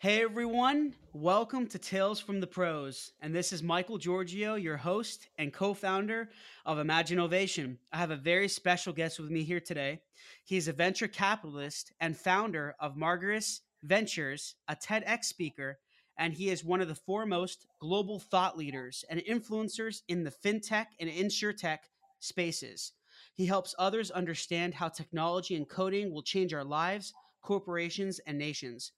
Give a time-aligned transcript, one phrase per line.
[0.00, 3.10] Hey everyone, welcome to Tales from the Pros.
[3.20, 6.30] And this is Michael Georgiou, your host and co founder
[6.64, 7.78] of Imaginovation.
[7.92, 10.02] I have a very special guest with me here today.
[10.44, 15.80] He's a venture capitalist and founder of Margaris Ventures, a TEDx speaker,
[16.16, 20.86] and he is one of the foremost global thought leaders and influencers in the fintech
[21.00, 21.78] and insurtech
[22.20, 22.92] spaces.
[23.34, 27.12] He helps others understand how technology and coding will change our lives,
[27.42, 28.92] corporations, and nations.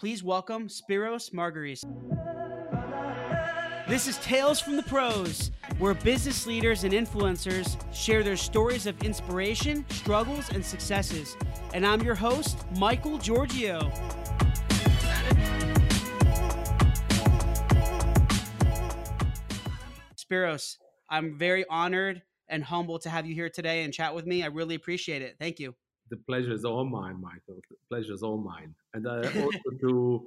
[0.00, 1.84] Please welcome Spiros Margaris.
[3.86, 8.98] This is Tales from the Pros, where business leaders and influencers share their stories of
[9.02, 11.36] inspiration, struggles, and successes.
[11.74, 13.92] And I'm your host, Michael Georgiou.
[20.16, 20.78] Spiros,
[21.10, 24.42] I'm very honored and humbled to have you here today and chat with me.
[24.44, 25.36] I really appreciate it.
[25.38, 25.74] Thank you
[26.10, 27.60] the pleasure is all mine, Michael.
[27.70, 30.26] The pleasure is all mine, and uh, also to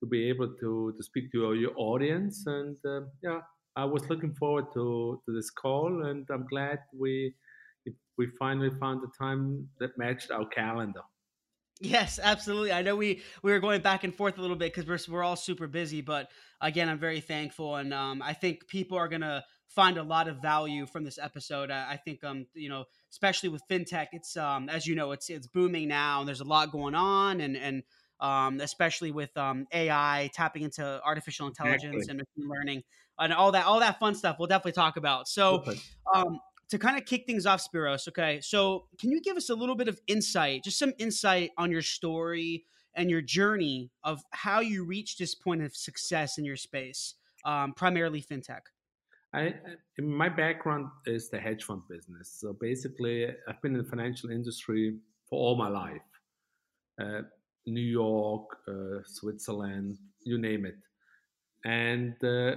[0.00, 2.44] to be able to to speak to your audience.
[2.46, 3.40] And uh, yeah,
[3.76, 7.34] I was looking forward to to this call, and I'm glad we
[8.18, 11.00] we finally found the time that matched our calendar.
[11.82, 12.72] Yes, absolutely.
[12.72, 15.24] I know we we were going back and forth a little bit because we're we're
[15.24, 16.28] all super busy, but
[16.60, 20.42] again, I'm very thankful, and um, I think people are gonna find a lot of
[20.42, 21.70] value from this episode.
[21.70, 25.30] I, I, think, um, you know, especially with fintech, it's um, as you know, it's
[25.30, 27.82] it's booming now, and there's a lot going on, and and
[28.20, 32.10] um, especially with um, AI tapping into artificial intelligence exactly.
[32.10, 32.82] and machine learning
[33.18, 34.36] and all that all that fun stuff.
[34.38, 35.28] We'll definitely talk about.
[35.28, 35.64] So,
[36.14, 38.08] um, to kind of kick things off, Spiros.
[38.08, 41.70] Okay, so can you give us a little bit of insight, just some insight on
[41.70, 46.56] your story and your journey of how you reached this point of success in your
[46.56, 48.62] space, um, primarily fintech?
[49.32, 49.54] I,
[49.98, 52.36] my background is the hedge fund business.
[52.40, 54.96] So basically, I've been in the financial industry
[55.28, 56.02] for all my life.
[57.00, 57.22] Uh,
[57.66, 60.76] New York, uh, Switzerland, you name it.
[61.64, 62.56] And uh,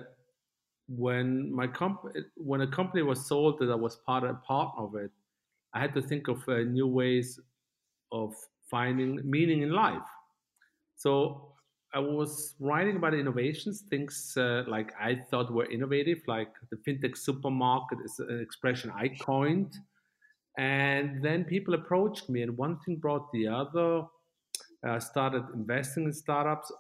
[0.88, 4.96] when my comp- when a company was sold that I was part of, part of
[4.96, 5.12] it,
[5.74, 7.40] I had to think of uh, new ways
[8.12, 8.34] of
[8.70, 10.10] finding meaning in life.
[10.96, 11.54] So
[11.94, 17.18] I was writing about innovations, things uh, like I thought were innovative, like the fintech
[17.18, 19.76] supermarket is an expression I coined.
[20.58, 24.04] And then people approached me, and one thing brought the other.
[24.84, 26.72] I started investing in startups,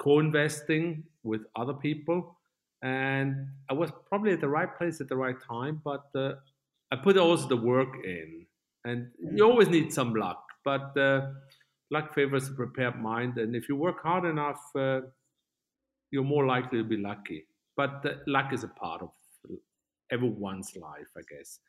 [0.00, 2.38] co investing with other people.
[2.82, 6.34] And I was probably at the right place at the right time, but uh,
[6.92, 8.46] I put also the work in.
[8.84, 9.48] And you mm.
[9.48, 10.44] always need some luck.
[10.64, 11.28] But uh,
[11.90, 15.00] luck favors a prepared mind, and if you work hard enough, uh,
[16.10, 17.46] you're more likely to be lucky.
[17.76, 19.10] But uh, luck is a part of
[20.10, 21.60] everyone's life, I guess.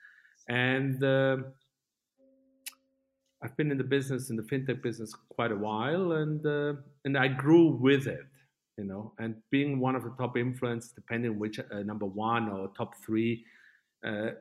[0.47, 1.37] And uh,
[3.45, 6.73] I've been in the business, in the fintech business, quite a while, and uh,
[7.05, 8.25] and I grew with it,
[8.75, 9.13] you know.
[9.19, 12.93] And being one of the top influencers, depending on which uh, number one or top
[13.05, 13.45] three,
[14.03, 14.31] uh,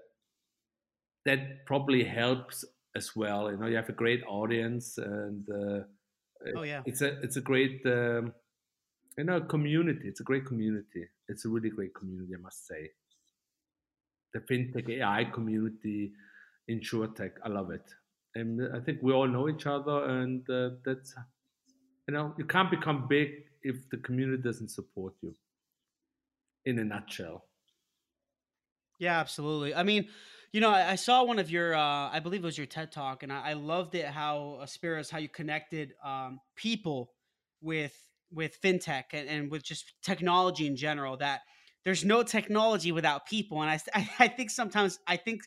[1.26, 2.64] that probably helps
[2.96, 3.50] as well.
[3.50, 5.80] You know, you have a great audience, and uh,
[6.56, 8.32] oh yeah, it's a it's a great um,
[9.18, 10.08] you know community.
[10.08, 11.04] It's a great community.
[11.28, 12.90] It's a really great community, I must say.
[14.32, 16.12] The fintech AI community,
[16.70, 17.84] insurtech, I love it,
[18.34, 21.14] and I think we all know each other, and uh, that's
[22.08, 25.34] you know you can't become big if the community doesn't support you.
[26.66, 27.44] In a nutshell.
[28.98, 29.74] Yeah, absolutely.
[29.74, 30.08] I mean,
[30.52, 32.92] you know, I, I saw one of your, uh, I believe it was your TED
[32.92, 37.10] talk, and I, I loved it how uh, Spiros, how you connected um, people
[37.60, 37.94] with
[38.32, 41.16] with fintech and, and with just technology in general.
[41.16, 41.40] That
[41.84, 45.42] there's no technology without people, and I, I, I think sometimes I think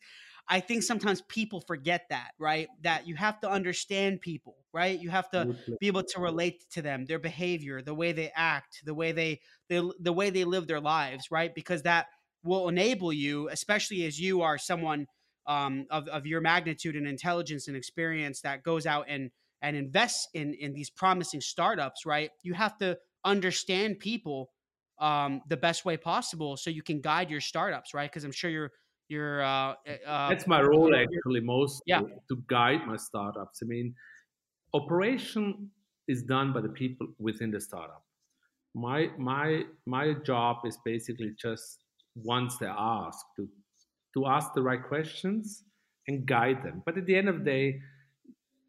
[0.49, 2.69] I think sometimes people forget that, right?
[2.81, 4.97] That you have to understand people, right?
[4.97, 5.49] You have to
[5.79, 9.41] be able to relate to them, their behavior, the way they act, the way they,
[9.69, 11.53] they the way they live their lives, right?
[11.53, 12.07] Because that
[12.43, 15.07] will enable you, especially as you are someone
[15.47, 19.31] um, of, of your magnitude and intelligence and experience that goes out and
[19.61, 22.31] and invests in in these promising startups, right?
[22.43, 24.51] You have to understand people
[24.99, 28.09] um, the best way possible so you can guide your startups, right?
[28.09, 28.71] Because I'm sure you're
[29.09, 31.99] you're uh, eh, uh, that's my role actually most yeah.
[31.99, 33.59] to, to guide my startups.
[33.63, 33.95] I mean,
[34.73, 35.69] operation
[36.07, 38.03] is done by the people within the startup.
[38.75, 41.83] My my my job is basically just
[42.15, 43.47] once they're asked to
[44.13, 45.63] to ask the right questions
[46.07, 46.81] and guide them.
[46.85, 47.79] But at the end of the day,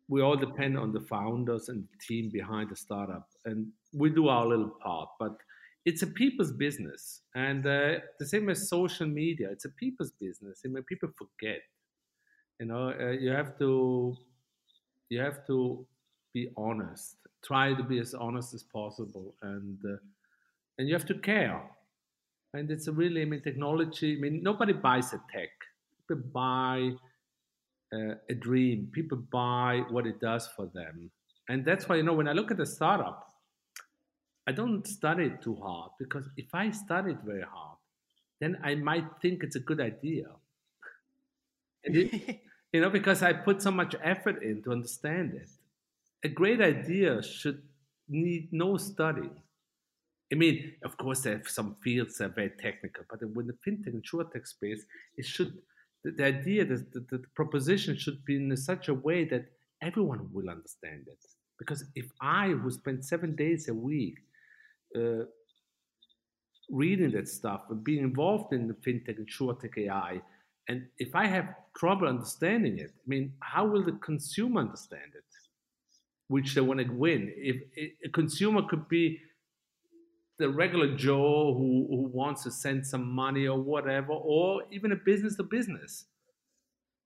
[0.08, 4.28] we all depend on the founders and the team behind the startup, and we do
[4.28, 5.08] our little part.
[5.18, 5.36] But
[5.88, 10.60] it's a people's business, and uh, the same as social media, it's a people's business.
[10.64, 11.60] I mean, people forget.
[12.60, 14.14] You know, uh, you have to
[15.08, 15.86] you have to
[16.34, 19.96] be honest, try to be as honest as possible, and uh,
[20.76, 21.62] and you have to care.
[22.52, 24.16] And it's a really, I mean, technology.
[24.16, 25.50] I mean, nobody buys a tech.
[25.96, 26.90] People buy
[27.94, 28.90] uh, a dream.
[28.92, 31.10] People buy what it does for them,
[31.48, 33.27] and that's why you know when I look at a startup,
[34.48, 37.76] I don't study it too hard because if I study it very hard,
[38.40, 40.28] then I might think it's a good idea.
[41.84, 42.40] It,
[42.72, 45.50] you know, because I put so much effort in to understand it.
[46.24, 47.62] A great idea should
[48.08, 49.28] need no study.
[50.32, 53.58] I mean, of course, there are some fields that are very technical, but in the
[53.66, 54.82] fintech and tech space,
[55.18, 55.58] it should
[56.04, 59.44] the, the idea, the, the, the, proposition should be in such a way that
[59.82, 61.18] everyone will understand it.
[61.58, 64.18] Because if I, who spend seven days a week
[64.96, 65.24] uh,
[66.70, 70.20] reading that stuff and being involved in the fintech and tech AI,
[70.68, 75.24] and if I have trouble understanding it, I mean, how will the consumer understand it?
[76.28, 77.32] Which they want to win.
[77.36, 77.56] If
[78.04, 79.18] a consumer could be
[80.38, 84.96] the regular Joe who, who wants to send some money or whatever, or even a
[84.96, 86.04] business to business.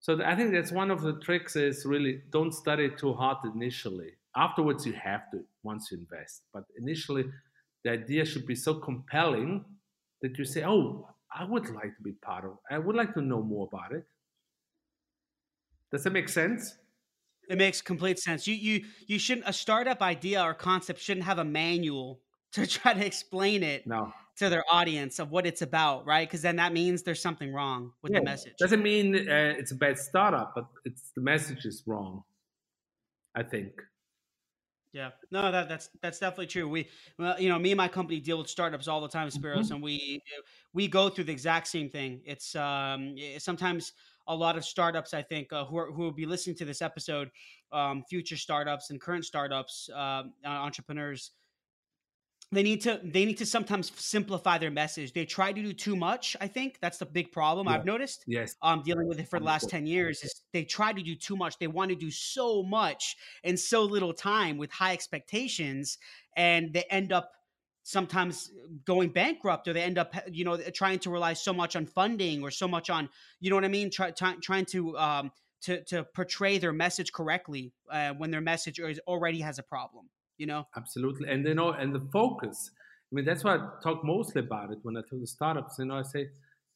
[0.00, 4.11] So I think that's one of the tricks is really don't study too hard initially.
[4.37, 6.43] Afterwards, you have to once you invest.
[6.52, 7.25] But initially,
[7.84, 9.64] the idea should be so compelling
[10.20, 12.58] that you say, "Oh, I would like to be part of.
[12.70, 14.06] I would like to know more about it."
[15.90, 16.75] Does that make sense?
[17.49, 18.46] It makes complete sense.
[18.46, 22.20] You you you shouldn't a startup idea or concept shouldn't have a manual
[22.52, 24.12] to try to explain it no.
[24.37, 26.29] to their audience of what it's about, right?
[26.29, 28.19] Because then that means there's something wrong with yeah.
[28.19, 28.52] the message.
[28.58, 32.23] Doesn't mean uh, it's a bad startup, but it's the message is wrong.
[33.34, 33.73] I think.
[34.93, 36.69] Yeah, no, that that's that's definitely true.
[36.69, 39.65] We, well, you know, me and my company deal with startups all the time, Spiros,
[39.65, 39.75] mm-hmm.
[39.75, 40.23] and we
[40.75, 42.21] we go through the exact same thing.
[42.27, 43.94] It's um sometimes
[44.29, 46.83] a lot of startups, I think, uh, who are, who will be listening to this
[46.83, 47.31] episode,
[47.73, 51.33] um, future startups and current startups, uh, entrepreneurs
[52.52, 55.14] they need to they need to sometimes simplify their message.
[55.14, 56.37] They try to do too much.
[56.40, 57.75] I think that's the big problem yeah.
[57.75, 58.25] I've noticed.
[58.26, 61.14] Yes, um, dealing with it for the last ten years is they try to do
[61.14, 61.58] too much.
[61.58, 65.96] They want to do so much in so little time with high expectations,
[66.37, 67.32] and they end up
[67.84, 68.52] sometimes
[68.84, 72.43] going bankrupt or they end up you know trying to rely so much on funding
[72.43, 73.08] or so much on
[73.40, 77.12] you know what i mean try, try, trying to um to to portray their message
[77.12, 80.08] correctly uh, when their message is, already has a problem
[80.43, 80.67] you know?
[80.77, 81.29] Absolutely.
[81.33, 82.56] And you know and the focus
[83.09, 85.87] i mean that's why i talk mostly about it when i talk to startups you
[85.89, 86.23] know i say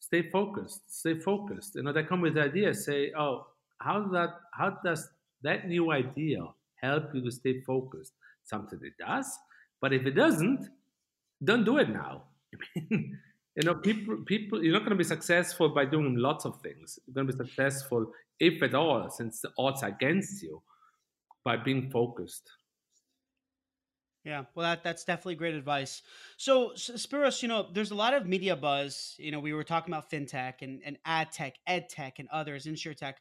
[0.09, 1.71] stay focused stay focused.
[1.77, 3.35] You know they come with ideas say oh
[3.87, 4.31] how does that
[4.61, 5.01] how does
[5.47, 6.41] that new idea
[6.87, 8.13] help you to stay focused?
[8.45, 9.29] Something it does
[9.83, 10.63] but if it doesn't
[11.49, 12.15] don't do it now.
[13.59, 16.99] You know people people you're not going to be successful by doing lots of things.
[17.07, 20.63] You're going to be successful if at all since the odds are against you
[21.45, 22.51] by being focused
[24.27, 26.03] yeah, well, that, that's definitely great advice.
[26.37, 29.15] So, Spiros, you know, there's a lot of media buzz.
[29.19, 32.67] You know, we were talking about fintech and, and ad tech, ed tech, and others,
[32.67, 33.19] insure tech.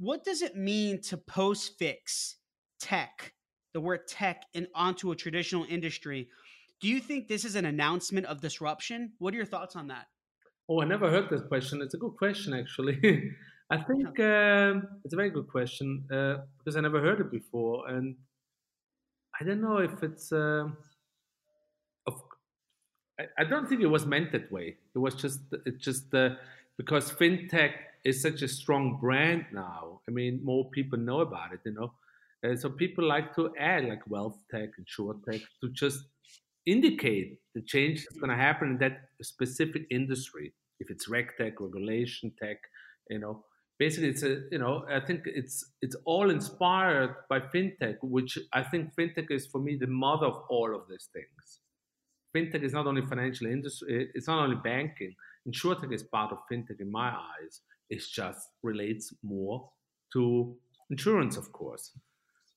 [0.00, 2.38] What does it mean to post fix
[2.80, 3.34] tech,
[3.72, 6.28] the word tech, and onto a traditional industry?
[6.80, 9.12] Do you think this is an announcement of disruption?
[9.18, 10.06] What are your thoughts on that?
[10.68, 11.80] Oh, I never heard this question.
[11.82, 12.98] It's a good question, actually.
[13.70, 17.88] I think um, it's a very good question uh, because I never heard it before.
[17.88, 18.16] And
[19.40, 20.32] I don't know if it's.
[20.32, 20.68] Uh,
[22.06, 22.22] of,
[23.18, 24.76] I, I, don't think it was meant that way.
[24.94, 26.30] It was just it just uh,
[26.76, 27.72] because fintech
[28.04, 30.00] is such a strong brand now.
[30.08, 31.60] I mean, more people know about it.
[31.64, 31.92] You know,
[32.42, 36.04] and so people like to add like wealth tech and short tech to just
[36.66, 40.52] indicate the change that's going to happen in that specific industry.
[40.80, 42.58] If it's reg tech, regulation tech,
[43.08, 43.44] you know,
[43.78, 48.62] basically it's a you know i think it's it's all inspired by fintech which i
[48.62, 51.60] think fintech is for me the mother of all of these things.
[52.36, 55.14] Fintech is not only financial industry it's not only banking.
[55.48, 57.62] Insurtech is part of fintech in my eyes.
[57.88, 59.70] It just relates more
[60.12, 60.54] to
[60.90, 61.92] insurance of course.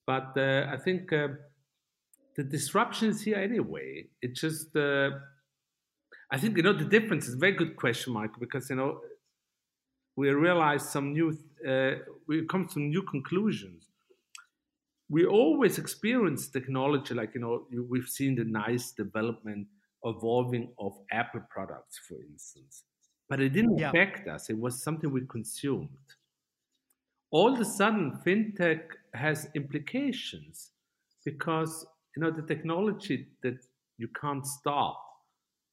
[0.06, 1.30] But uh, i think uh,
[2.36, 4.08] the disruption is here anyway.
[4.22, 5.12] It just uh,
[6.32, 9.00] i think you know the difference is a very good question michael because you know
[10.16, 11.38] we realize some new,
[11.68, 11.92] uh,
[12.28, 13.86] we come to new conclusions.
[15.10, 19.68] We always experience technology, like, you know, we've seen the nice development,
[20.04, 22.84] evolving of Apple products, for instance.
[23.30, 23.90] But it didn't yeah.
[23.90, 25.90] affect us, it was something we consumed.
[27.32, 28.82] All of a sudden, fintech
[29.14, 30.72] has implications
[31.24, 33.58] because, you know, the technology that
[33.98, 35.02] you can't stop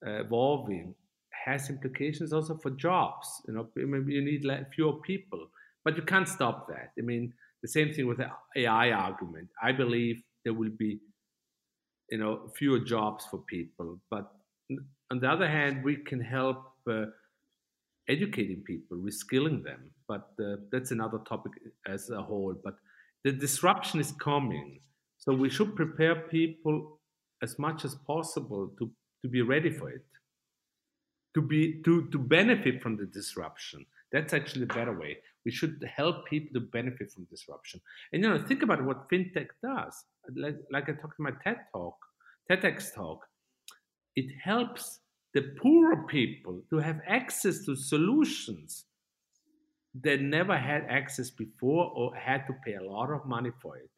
[0.06, 0.94] uh, evolving
[1.44, 3.42] has implications also for jobs.
[3.46, 5.48] You know, maybe you need fewer people,
[5.84, 6.92] but you can't stop that.
[6.98, 9.48] I mean, the same thing with the AI argument.
[9.62, 11.00] I believe there will be
[12.10, 14.00] you know, fewer jobs for people.
[14.10, 14.30] But
[15.10, 17.06] on the other hand, we can help uh,
[18.08, 19.90] educating people, reskilling them.
[20.06, 21.52] But uh, that's another topic
[21.86, 22.54] as a whole.
[22.62, 22.76] But
[23.24, 24.80] the disruption is coming,
[25.18, 27.00] so we should prepare people
[27.42, 28.90] as much as possible to
[29.22, 30.04] to be ready for it,
[31.38, 33.86] to be to to benefit from the disruption.
[34.12, 35.18] That's actually a better way.
[35.44, 37.80] We should help people to benefit from disruption.
[38.12, 39.94] And you know, think about what fintech does.
[40.34, 41.96] Like, like I talked in my TED talk,
[42.50, 43.20] TEDx talk,
[44.16, 45.00] it helps
[45.34, 48.86] the poorer people to have access to solutions
[50.02, 53.90] that never had access before or had to pay a lot of money for it.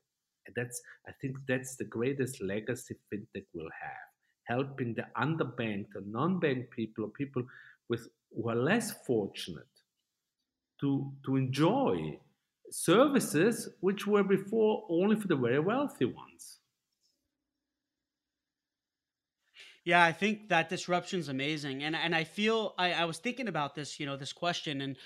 [0.46, 4.09] And that's, I think, that's the greatest legacy fintech will have,
[4.50, 7.42] helping the underbanked or non-banked people or people
[7.88, 8.02] with
[8.34, 9.74] who are less fortunate
[10.80, 10.90] to
[11.24, 12.18] to enjoy
[12.70, 16.60] services which were before only for the very wealthy ones.
[19.84, 23.48] Yeah, I think that disruption is amazing, and and I feel I, I was thinking
[23.48, 24.96] about this, you know, this question and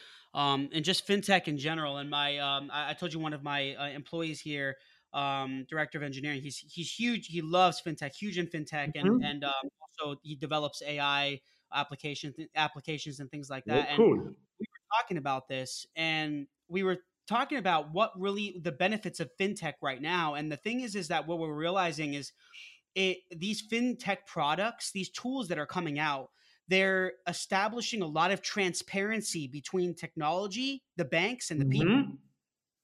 [0.43, 1.99] um and just fintech in general.
[1.99, 4.77] And my um I, I told you one of my uh, employees here,
[5.15, 7.29] um director of engineering, he's he's huge.
[7.29, 9.25] He loves fintech, huge in fintech, and mm-hmm.
[9.25, 9.53] and um,
[10.01, 11.41] also he develops AI
[11.73, 13.89] applications applications and things like that.
[13.93, 14.13] Oh, cool.
[14.13, 14.21] And
[14.61, 19.31] we were talking about this, and we were talking about what really the benefits of
[19.41, 20.35] fintech right now.
[20.35, 22.33] And the thing is, is that what we're realizing is
[22.95, 26.31] it these fintech products, these tools that are coming out,
[26.69, 31.73] they're establishing a lot of transparency between technology, the banks, and the mm-hmm.
[31.73, 32.19] people.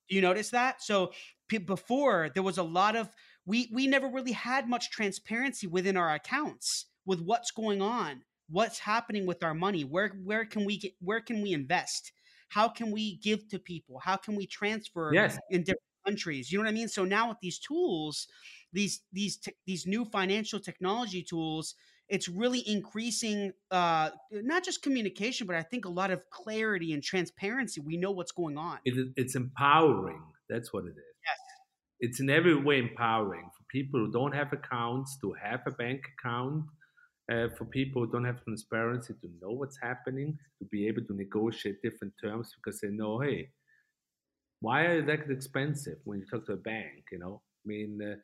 [0.08, 0.82] Do you notice that?
[0.82, 1.12] So
[1.50, 3.10] p- before there was a lot of
[3.44, 8.78] we we never really had much transparency within our accounts with what's going on, what's
[8.78, 12.12] happening with our money, where where can we get, where can we invest,
[12.48, 15.38] how can we give to people, how can we transfer yes.
[15.50, 16.50] in different countries.
[16.50, 16.88] You know what I mean?
[16.88, 18.26] So now with these tools,
[18.72, 21.74] these these te- these new financial technology tools,
[22.08, 27.02] it's really increasing uh, not just communication, but I think a lot of clarity and
[27.02, 27.80] transparency.
[27.80, 28.78] We know what's going on.
[28.84, 30.22] It, it's empowering.
[30.48, 31.09] That's what it is.
[32.00, 36.02] It's in every way empowering for people who don't have accounts to have a bank
[36.18, 36.64] account.
[37.30, 41.14] Uh, for people who don't have transparency to know what's happening, to be able to
[41.14, 43.48] negotiate different terms because they know, hey,
[44.60, 47.04] why are they that expensive when you talk to a bank?
[47.12, 48.16] You know, I mean, uh,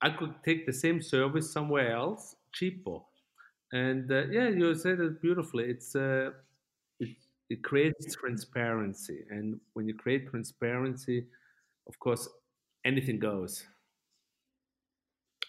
[0.00, 2.98] I could take the same service somewhere else cheaper.
[3.72, 5.64] And uh, yeah, you said it beautifully.
[5.64, 6.30] It's uh,
[7.00, 7.16] it,
[7.50, 11.26] it creates transparency, and when you create transparency,
[11.86, 12.28] of course,
[12.84, 13.64] anything goes.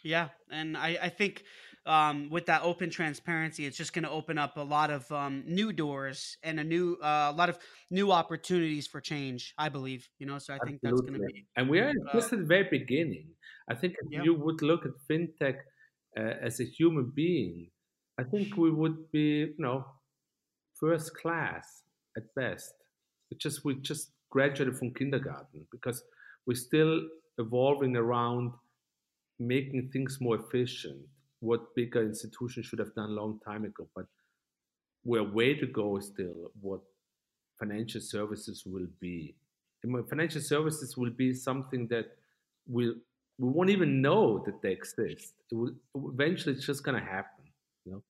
[0.03, 1.43] Yeah, and I, I think
[1.85, 5.43] um, with that open transparency, it's just going to open up a lot of um,
[5.47, 7.57] new doors and a new uh, a lot of
[7.89, 9.53] new opportunities for change.
[9.57, 10.37] I believe, you know.
[10.37, 11.45] So I think that's going to be.
[11.55, 13.29] And we are uh, just at the very beginning.
[13.69, 15.57] I think if you would look at fintech
[16.17, 17.69] uh, as a human being,
[18.19, 19.85] I think we would be, you know,
[20.79, 21.83] first class
[22.17, 22.73] at best.
[23.31, 26.03] It just we just graduated from kindergarten because
[26.45, 27.01] we're still
[27.37, 28.51] evolving around
[29.39, 31.01] making things more efficient
[31.39, 33.87] what bigger institutions should have done a long time ago.
[33.95, 34.05] But
[35.03, 36.51] we're way to go still.
[36.61, 36.81] What
[37.59, 39.35] financial services will be.
[40.09, 42.05] Financial services will be something that
[42.67, 42.95] will
[43.37, 45.33] we won't even know that they exist.
[45.51, 47.43] Will, eventually, it's just going to happen.
[47.85, 48.03] You know,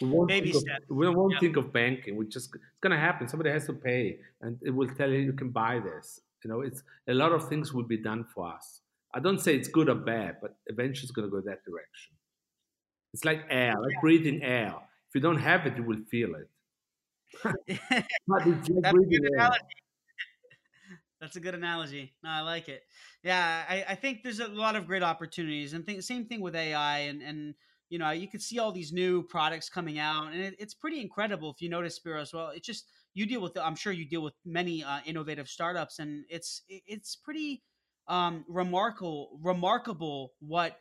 [0.00, 1.40] we won't, Baby think, of, we won't yeah.
[1.40, 2.16] think of banking.
[2.16, 3.28] We just it's going to happen.
[3.28, 6.20] Somebody has to pay, and it will tell you you can buy this.
[6.44, 8.80] You know, it's a lot of things will be done for us.
[9.14, 12.14] I don't say it's good or bad, but eventually it's going to go that direction.
[13.14, 14.00] It's like air, like yeah.
[14.00, 14.74] breathing air.
[15.08, 16.48] If you don't have it, you will feel it.
[18.26, 19.50] but it's like That's breathing air.
[21.20, 22.12] That's a good analogy.
[22.22, 22.82] No, I like it.
[23.24, 26.54] Yeah, I, I think there's a lot of great opportunities, and think, same thing with
[26.54, 27.54] AI, and and
[27.88, 31.00] you know you can see all these new products coming out, and it, it's pretty
[31.00, 31.50] incredible.
[31.50, 32.84] If you notice, Spiros, well, it's just
[33.14, 33.56] you deal with.
[33.56, 37.62] I'm sure you deal with many uh, innovative startups, and it's it's pretty
[38.08, 40.76] um, remarkable remarkable what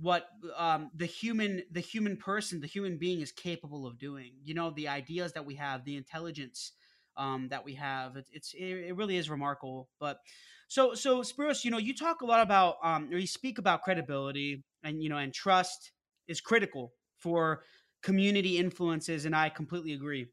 [0.00, 0.26] what
[0.56, 4.70] um, the human the human person the human being is capable of doing you know
[4.70, 6.72] the ideas that we have the intelligence
[7.16, 10.18] um, that we have it, it's it, really is remarkable but
[10.68, 13.82] so so Spiros, you know you talk a lot about um, or you speak about
[13.82, 15.92] credibility and you know and trust
[16.26, 17.62] is critical for
[18.02, 20.26] community influences and i completely agree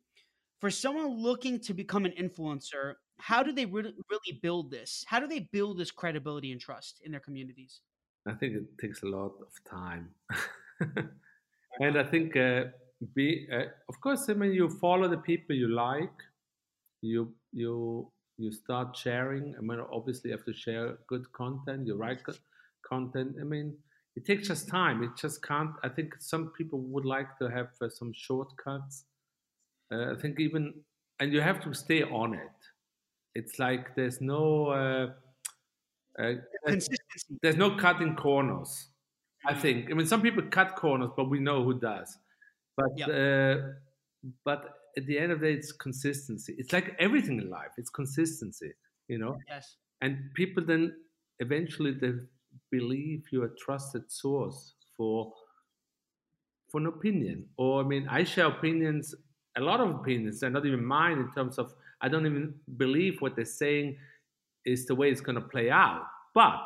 [0.60, 5.20] for someone looking to become an influencer how do they really, really build this how
[5.20, 7.82] do they build this credibility and trust in their communities
[8.28, 10.10] I think it takes a lot of time.
[11.80, 12.66] and I think, uh,
[13.16, 16.18] be uh, of course, I mean, you follow the people you like.
[17.02, 19.56] You you you start sharing.
[19.58, 21.88] I mean, obviously, you have to share good content.
[21.88, 22.40] You write good
[22.88, 23.38] content.
[23.40, 23.78] I mean,
[24.16, 25.02] it takes just time.
[25.04, 25.72] It just can't.
[25.84, 29.06] I think some people would like to have uh, some shortcuts.
[29.92, 30.74] Uh, I think even,
[31.20, 32.58] and you have to stay on it.
[33.36, 35.08] It's like there's no uh,
[36.22, 36.34] uh
[36.66, 37.38] consistency.
[37.42, 38.88] There's no cutting corners.
[39.46, 39.90] I think.
[39.90, 42.18] I mean, some people cut corners, but we know who does.
[42.76, 43.10] But yep.
[43.10, 43.62] Uh,
[44.44, 46.56] but at the end of the day, it's consistency.
[46.58, 47.72] It's like everything in life.
[47.78, 48.74] It's consistency.
[49.08, 49.38] You know.
[49.48, 49.76] Yes.
[50.02, 50.96] And people then
[51.40, 52.14] eventually they
[52.72, 55.34] believe you're a trusted source for
[56.70, 57.46] for an opinion.
[57.58, 59.16] Or I mean, I share opinions,
[59.58, 60.40] a lot of opinions.
[60.40, 63.98] They're not even mine in terms of I don't even believe what they're saying
[64.66, 66.06] is the way it's going to play out.
[66.34, 66.62] But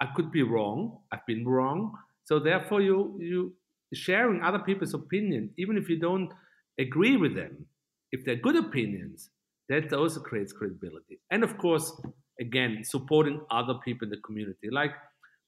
[0.00, 0.98] I could be wrong.
[1.12, 1.92] I've been wrong.
[2.24, 3.54] So therefore, you you
[3.94, 6.32] sharing other people's opinion, even if you don't
[6.78, 7.66] agree with them,
[8.12, 9.30] if they're good opinions,
[9.68, 11.20] that also creates credibility.
[11.30, 11.92] And of course,
[12.40, 14.68] again, supporting other people in the community.
[14.70, 14.92] Like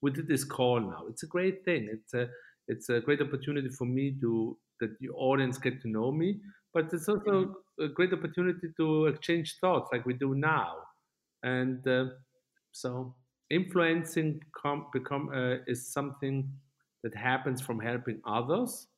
[0.00, 1.04] we did this call now.
[1.08, 1.88] It's a great thing.
[1.90, 2.28] It's a
[2.68, 6.40] it's a great opportunity for me to that your audience get to know me,
[6.74, 7.84] but it's also mm-hmm.
[7.84, 10.74] a great opportunity to exchange thoughts like we do now.
[11.42, 12.06] And uh,
[12.72, 13.14] so
[13.50, 16.48] influencing com- become uh, is something
[17.02, 18.88] that happens from helping others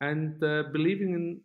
[0.00, 1.40] and uh, believing in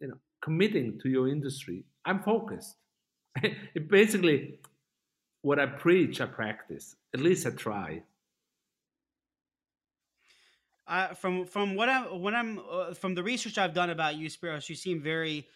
[0.00, 2.76] you know committing to your industry i'm focused
[3.42, 4.58] it basically
[5.42, 8.02] what i preach i practice at least i try
[11.14, 14.68] from from what I'm when I'm uh, from the research I've done about you, Spiros,
[14.68, 15.46] you seem very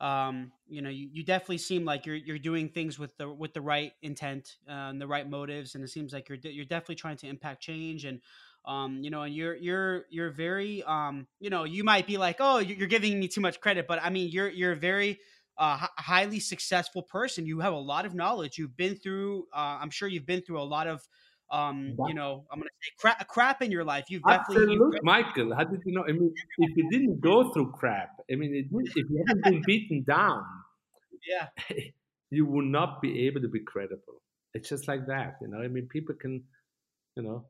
[0.00, 3.54] um, you know, you, you definitely seem like you're you're doing things with the with
[3.54, 6.96] the right intent uh, and the right motives, and it seems like you're you're definitely
[6.96, 8.20] trying to impact change and.
[8.64, 12.38] Um, you know, and you're you're you're very um, you know, you might be like,
[12.40, 15.20] oh, you're giving me too much credit, but I mean, you're you're a very
[15.56, 17.46] uh, highly successful person.
[17.46, 18.58] You have a lot of knowledge.
[18.58, 19.46] You've been through.
[19.54, 21.06] Uh, I'm sure you've been through a lot of
[21.50, 24.06] um, you know, I'm gonna say crap, crap in your life.
[24.08, 25.00] You've definitely, Absolutely.
[25.02, 25.54] Michael.
[25.54, 26.04] How did you know?
[26.08, 29.62] I mean, if you didn't go through crap, I mean, it, if you haven't been
[29.66, 30.44] beaten down,
[31.26, 31.48] yeah,
[32.30, 34.22] you will not be able to be credible.
[34.54, 35.58] It's just like that, you know.
[35.58, 36.42] I mean, people can,
[37.16, 37.44] you know,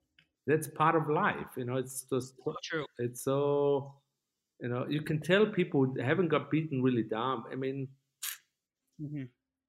[0.46, 1.56] that's part of life.
[1.56, 2.85] You know, it's just so true.
[2.98, 3.94] It's so,
[4.61, 7.44] you know, you can tell people haven't got beaten really down.
[7.50, 7.88] I mean,
[9.00, 9.24] mm-hmm.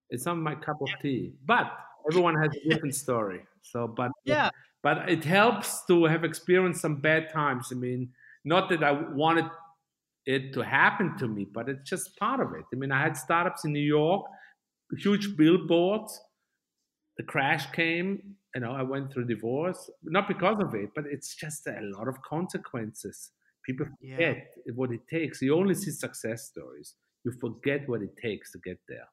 [0.09, 1.71] it's not my cup of tea, but
[2.09, 3.41] everyone has a different story.
[3.61, 4.49] So, but yeah,
[4.83, 7.69] but it helps to have experienced some bad times.
[7.71, 8.09] I mean,
[8.45, 9.45] not that I wanted
[10.25, 12.65] it to happen to me, but it's just part of it.
[12.73, 14.25] I mean, I had startups in New York,
[14.97, 16.19] huge billboards.
[17.17, 18.35] The crash came.
[18.55, 22.07] You know, I went through divorce, not because of it, but it's just a lot
[22.07, 23.31] of consequences.
[23.63, 24.73] People forget yeah.
[24.73, 25.41] what it takes.
[25.41, 26.95] You only see success stories.
[27.23, 29.09] You forget what it takes to get there.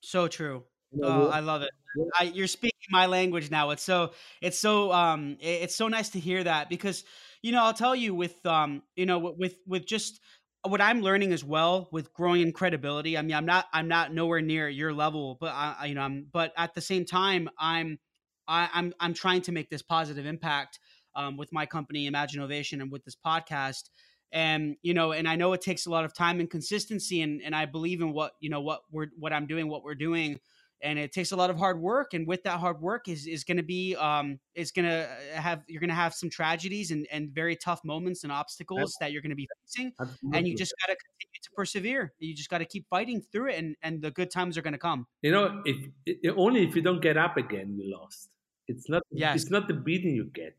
[0.00, 0.64] So true.
[1.02, 1.70] Oh, I love it.
[2.18, 3.70] I, you're speaking my language now.
[3.70, 7.04] It's so it's so um it's so nice to hear that because
[7.42, 10.20] you know I'll tell you with um you know with with just
[10.62, 13.16] what I'm learning as well with growing in credibility.
[13.16, 16.26] I mean I'm not I'm not nowhere near your level, but I you know I'm
[16.32, 17.98] but at the same time I'm
[18.46, 20.78] I, I'm I'm trying to make this positive impact
[21.16, 23.84] um, with my company Imaginovation and with this podcast
[24.32, 27.40] and you know and i know it takes a lot of time and consistency and
[27.42, 30.38] and i believe in what you know what we're what i'm doing what we're doing
[30.84, 33.42] and it takes a lot of hard work and with that hard work is is
[33.42, 37.06] going to be um is going to have you're going to have some tragedies and
[37.10, 40.38] and very tough moments and obstacles that you're going to be facing absolutely.
[40.38, 42.12] and you just got to continue to persevere.
[42.18, 44.74] You just got to keep fighting through it and and the good times are going
[44.74, 45.06] to come.
[45.22, 48.28] You know if, if only if you don't get up again you lost.
[48.68, 49.42] It's not yes.
[49.42, 50.56] it's not the beating you get.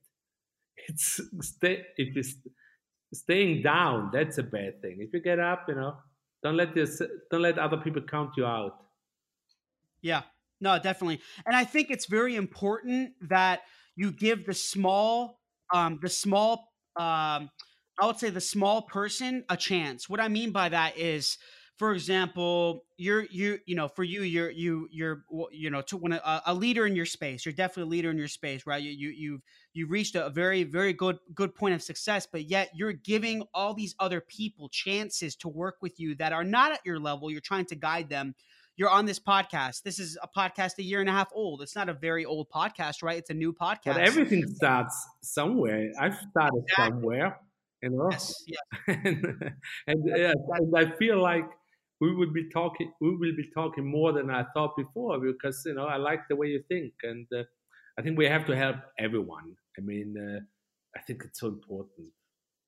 [0.89, 2.35] It's stay if it's
[3.13, 4.97] staying down that's a bad thing.
[4.99, 5.97] If you get up you know
[6.43, 8.84] don't let this don't let other people count you out
[10.05, 10.21] yeah.
[10.61, 11.19] No, definitely.
[11.47, 13.61] And I think it's very important that
[13.95, 15.39] you give the small
[15.73, 17.49] um the small um
[17.99, 20.07] I would say the small person a chance.
[20.07, 21.37] What I mean by that is
[21.77, 26.13] for example, you're you you know for you you're you you're you know to when
[26.13, 28.81] a, a, leader in your space, you're definitely a leader in your space, right?
[28.81, 29.41] You you you've
[29.73, 33.73] you've reached a very very good good point of success, but yet you're giving all
[33.73, 37.29] these other people chances to work with you that are not at your level.
[37.29, 38.35] You're trying to guide them
[38.77, 39.83] you're on this podcast.
[39.83, 41.61] This is a podcast a year and a half old.
[41.61, 43.17] It's not a very old podcast, right?
[43.17, 43.93] It's a new podcast.
[43.93, 45.91] But everything starts somewhere.
[45.99, 46.93] I've started exactly.
[46.93, 47.39] somewhere,
[47.81, 48.09] you know.
[48.11, 48.59] Yes, yes.
[48.87, 49.53] and,
[49.87, 51.45] and, and I feel like
[52.01, 52.91] we would be talking.
[52.99, 56.35] We will be talking more than I thought before because you know I like the
[56.35, 57.43] way you think, and uh,
[57.97, 59.55] I think we have to help everyone.
[59.77, 60.39] I mean, uh,
[60.97, 62.07] I think it's so important.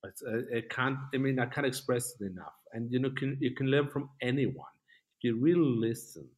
[0.02, 0.98] But uh, I can't.
[1.14, 2.54] I mean, I can't express it enough.
[2.72, 4.72] And you know, can, you can learn from anyone
[5.22, 6.28] you really listen,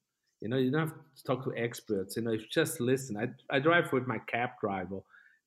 [0.40, 2.16] You know, you don't have to talk to experts.
[2.16, 3.16] You know, you just listen.
[3.16, 5.00] I, I drive with my cab driver,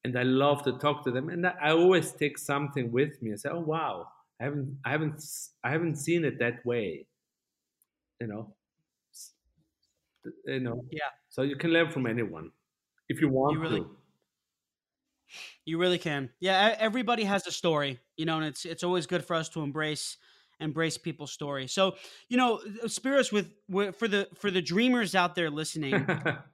[0.04, 1.30] and I love to talk to them.
[1.30, 5.24] And I always take something with me and say, "Oh wow, I haven't, I haven't,
[5.64, 7.08] I haven't seen it that way."
[8.20, 8.56] You know,
[10.46, 10.86] you know.
[10.90, 11.10] Yeah.
[11.30, 12.52] So you can learn from anyone
[13.10, 13.98] if you want You really to.
[15.66, 16.32] you really can.
[16.40, 19.62] Yeah, everybody has a story, you know, and it's it's always good for us to
[19.62, 20.18] embrace
[20.60, 21.68] embrace people's story.
[21.68, 21.96] So,
[22.30, 26.06] you know, Spiros with, with for the for the dreamers out there listening,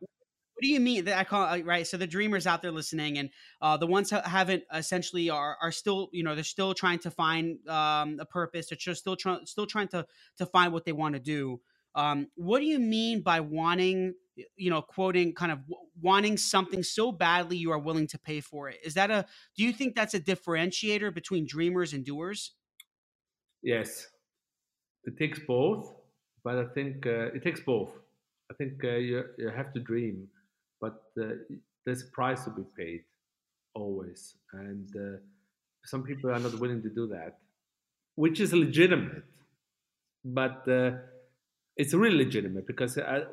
[0.60, 1.88] what do you mean that I call right?
[1.88, 3.30] So the dreamers out there listening, and
[3.62, 7.12] uh, the ones that haven't essentially are are still, you know, they're still trying to
[7.12, 8.68] find um, a purpose.
[8.68, 10.06] They're just still trying, still trying to
[10.38, 11.62] to find what they want to do.
[11.96, 14.16] Um, what do you mean by wanting,
[14.58, 15.60] you know, quoting kind of
[16.02, 18.80] wanting something so badly you are willing to pay for it?
[18.84, 19.26] Is that a?
[19.56, 22.52] Do you think that's a differentiator between dreamers and doers?
[23.62, 24.08] Yes,
[25.06, 25.94] it takes both,
[26.44, 27.92] but I think uh, it takes both.
[28.52, 30.28] I think uh, you you have to dream,
[30.82, 31.36] but uh,
[31.86, 33.04] there's a price to be paid
[33.76, 35.18] always, and uh,
[35.86, 37.38] some people are not willing to do that,
[38.16, 39.24] which is legitimate.
[40.26, 40.92] But uh,
[41.78, 43.26] it's really legitimate because uh,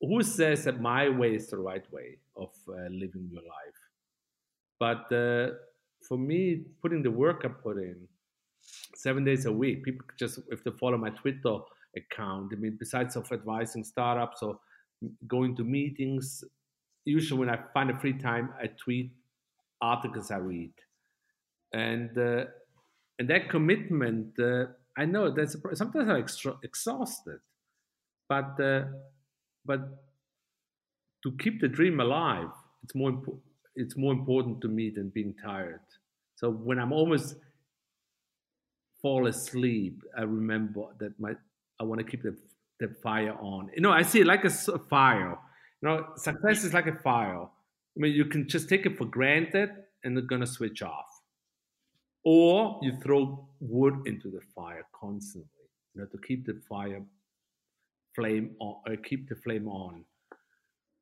[0.00, 3.78] who says that my way is the right way of living your life?
[4.78, 5.08] But
[6.08, 8.08] for me, putting the work I put in
[8.94, 11.58] seven days a week, people just if they follow my Twitter
[11.96, 14.58] account, I mean, besides of advising startups or
[15.26, 16.44] going to meetings,
[17.04, 19.12] usually when I find a free time, I tweet
[19.80, 20.72] articles I read,
[21.72, 22.44] and uh,
[23.18, 27.40] and that commitment, uh, I know that's sometimes I'm extra- exhausted,
[28.28, 28.84] but uh,
[29.64, 29.80] but
[31.22, 32.50] to keep the dream alive,
[32.82, 33.40] it's more impo-
[33.74, 35.80] it's more important to me than being tired.
[36.36, 37.36] So when I'm almost
[39.02, 41.34] fall asleep, I remember that my
[41.80, 42.36] I want to keep the
[42.80, 43.70] the fire on.
[43.74, 45.36] You know, I see it like a fire.
[45.80, 47.42] You know, success is like a fire.
[47.42, 49.70] I mean, you can just take it for granted
[50.04, 51.20] and they're gonna switch off,
[52.24, 55.48] or you throw wood into the fire constantly.
[55.94, 57.02] You know, to keep the fire
[58.14, 60.04] flame on, or keep the flame on.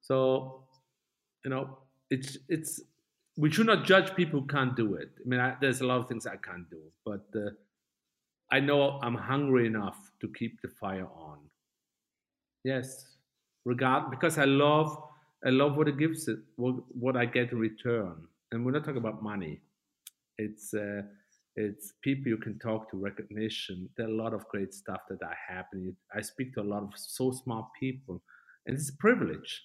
[0.01, 0.65] So,
[1.45, 1.79] you know,
[2.11, 2.81] it's it's
[3.37, 5.11] we should not judge people who can't do it.
[5.25, 7.51] I mean, I, there's a lot of things I can't do, but uh,
[8.53, 11.39] I know I'm hungry enough to keep the fire on.
[12.65, 13.07] Yes,
[13.65, 14.97] regard because I love
[15.45, 18.27] I love what it gives it, what, what I get in return.
[18.53, 19.61] And we're not talking about money.
[20.37, 21.03] It's uh,
[21.57, 23.89] it's people you can talk to, recognition.
[23.97, 25.97] There are a lot of great stuff that I happen.
[26.15, 28.23] I speak to a lot of so smart people,
[28.67, 29.63] and it's a privilege.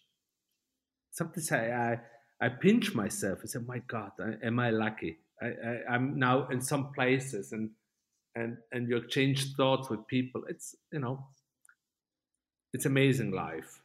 [1.12, 2.00] Sometimes I
[2.42, 5.18] I, I pinch myself and say, "My God, I, am I lucky?
[5.42, 7.72] I, I, I'm now in some places and."
[8.36, 11.26] And and you exchange thoughts with people it's you know
[12.74, 13.82] it's amazing life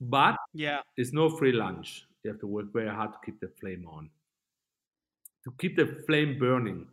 [0.00, 3.50] but Yeah, it's no free lunch you have to work very hard to keep the
[3.60, 4.10] flame on
[5.44, 6.86] to keep the flame burning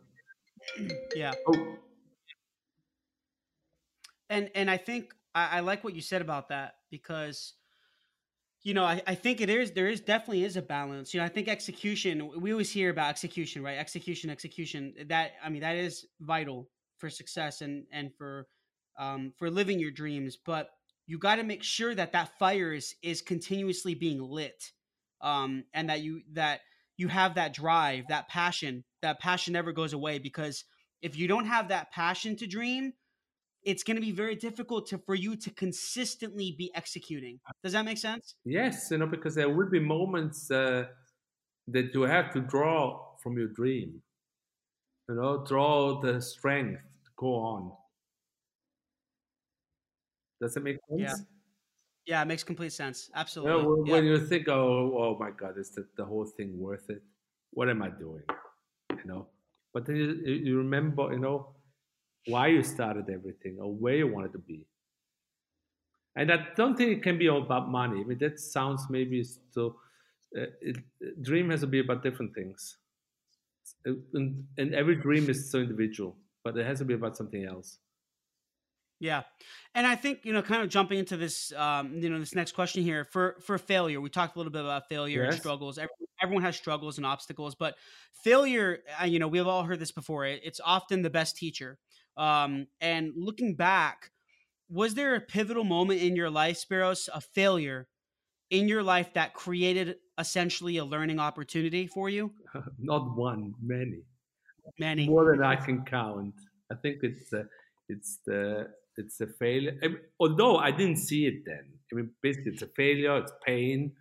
[1.14, 1.32] yeah.
[1.48, 1.76] oh
[4.30, 7.54] and and I think I, I like what you said about that because
[8.62, 11.14] you know I, I think it is there is definitely is a balance.
[11.14, 13.78] You know, I think execution we always hear about execution, right?
[13.78, 14.94] Execution, execution.
[15.06, 16.68] That I mean that is vital
[16.98, 18.46] for success and and for
[18.98, 20.36] um, for living your dreams.
[20.36, 20.70] But
[21.06, 24.72] you got to make sure that that fire is is continuously being lit,
[25.20, 26.60] um, and that you that
[26.96, 28.84] you have that drive, that passion.
[29.02, 30.64] That passion never goes away because
[31.02, 32.92] if you don't have that passion to dream,
[33.62, 37.38] it's going to be very difficult to for you to consistently be executing.
[37.62, 38.34] Does that make sense?
[38.44, 40.84] yes you know because there will be moments uh,
[41.66, 44.02] that you have to draw from your dream
[45.08, 46.82] you know draw the strength
[47.18, 47.72] go on
[50.40, 51.14] does that make Yeah.
[51.14, 51.26] sense
[52.06, 53.10] Yeah, it makes complete sense.
[53.12, 53.92] Yeah, Absolutely.
[53.92, 54.12] when, Yeah.
[54.12, 57.02] you think, oh, oh my God, is the, the whole thing worth it?
[57.50, 58.24] What am I doing?
[58.90, 59.26] You know.
[59.74, 61.54] But then you, you remember, you know,
[62.26, 64.66] why you started everything or where you wanted to be.
[66.16, 68.00] And I don't think it can be all about money.
[68.00, 69.76] I mean, that sounds maybe so.
[70.36, 70.76] Uh, it,
[71.22, 72.78] dream has to be about different things,
[73.84, 76.16] and, and every dream is so individual.
[76.44, 77.78] But it has to be about something else.
[79.00, 79.22] Yeah,
[79.76, 82.52] and I think you know, kind of jumping into this, um, you know, this next
[82.52, 84.00] question here for for failure.
[84.00, 85.78] We talked a little bit about failure and struggles.
[85.78, 87.76] Every, everyone has struggles and obstacles, but
[88.24, 90.26] failure, uh, you know, we've all heard this before.
[90.26, 91.78] It's often the best teacher.
[92.16, 94.10] Um, and looking back,
[94.68, 97.86] was there a pivotal moment in your life, Spiros, a failure
[98.50, 102.32] in your life that created essentially a learning opportunity for you?
[102.78, 104.02] Not one, many.
[104.78, 105.08] Many.
[105.08, 106.34] more than I can count.
[106.70, 107.44] I think it's uh,
[107.88, 109.78] it's the it's a failure.
[109.82, 111.64] I mean, although I didn't see it then.
[111.90, 113.16] I mean, basically, it's a failure.
[113.18, 113.92] It's pain.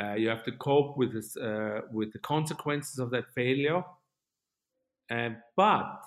[0.00, 3.84] Uh, you have to cope with this, uh, with the consequences of that failure.
[5.10, 6.00] Uh, but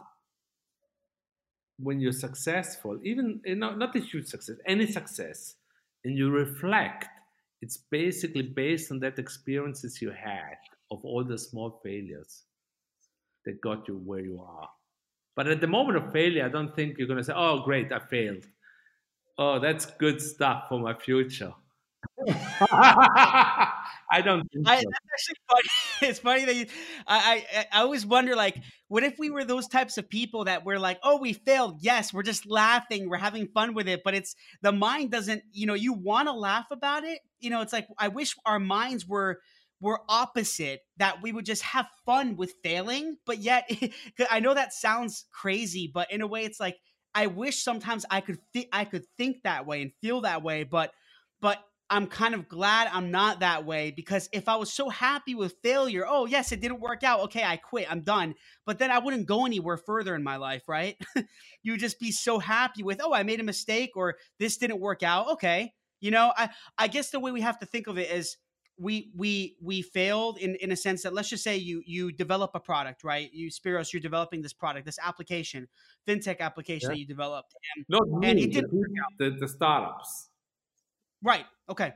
[1.77, 5.55] when you're successful, even not a huge success, any success,
[6.03, 7.05] and you reflect,
[7.61, 10.57] it's basically based on that experiences you had
[10.89, 12.43] of all the small failures
[13.45, 14.69] that got you where you are.
[15.35, 17.91] But at the moment of failure, I don't think you're going to say, "Oh, great,
[17.91, 18.45] I failed."
[19.37, 21.53] Oh, that's good stuff for my future.
[22.71, 24.47] I don't.
[24.65, 25.69] I, that's actually funny.
[26.09, 26.65] It's funny that you.
[27.07, 30.63] I, I I always wonder, like, what if we were those types of people that
[30.65, 31.79] we're like, oh, we failed.
[31.81, 35.43] Yes, we're just laughing, we're having fun with it, but it's the mind doesn't.
[35.51, 37.19] You know, you want to laugh about it.
[37.39, 39.39] You know, it's like I wish our minds were
[39.85, 43.69] were opposite that we would just have fun with failing but yet
[44.31, 46.77] i know that sounds crazy but in a way it's like
[47.13, 50.63] i wish sometimes i could th- i could think that way and feel that way
[50.63, 50.91] but
[51.39, 51.59] but
[51.91, 55.53] i'm kind of glad i'm not that way because if i was so happy with
[55.61, 57.19] failure oh yes it didn't work out.
[57.19, 57.89] Okay i quit.
[57.89, 58.33] I'm done.
[58.65, 60.95] But then i wouldn't go anywhere further in my life right?
[61.61, 64.79] You would just be so happy with oh i made a mistake or this didn't
[64.79, 65.29] work out.
[65.33, 65.73] Okay.
[66.01, 68.37] You know i i guess the way we have to think of it is
[68.77, 72.51] we we we failed in in a sense that let's just say you you develop
[72.53, 73.33] a product right?
[73.33, 75.67] You spiros you're developing this product this application
[76.07, 76.95] fintech application yeah.
[76.95, 79.13] that you developed and, no, and it didn't work out.
[79.17, 80.29] The, the startups.
[81.23, 81.93] Right okay.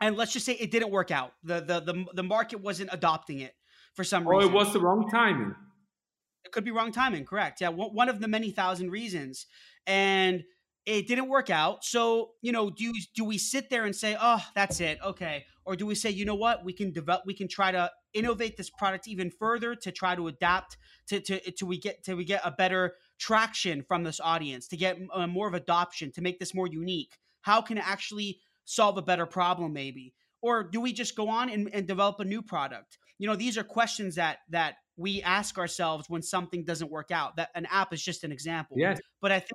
[0.00, 1.34] And let's just say it didn't work out.
[1.44, 3.54] The the the, the market wasn't adopting it
[3.94, 5.54] for some reason oh it was the wrong timing.
[6.44, 7.60] It could be wrong timing correct.
[7.60, 9.46] Yeah one of the many thousand reasons.
[9.86, 10.42] And
[10.84, 11.84] it didn't work out.
[11.84, 14.98] So, you know, do do we sit there and say, "Oh, that's it.
[15.04, 16.64] Okay." Or do we say, "You know what?
[16.64, 20.28] We can develop we can try to innovate this product even further to try to
[20.28, 20.76] adapt
[21.08, 24.76] to to to we get to we get a better traction from this audience, to
[24.76, 27.16] get uh, more of adoption, to make this more unique?
[27.42, 30.14] How can it actually solve a better problem maybe?
[30.40, 32.98] Or do we just go on and, and develop a new product?
[33.18, 37.36] You know, these are questions that that we ask ourselves when something doesn't work out.
[37.36, 38.76] That an app is just an example.
[38.78, 39.00] Yes.
[39.20, 39.52] But I think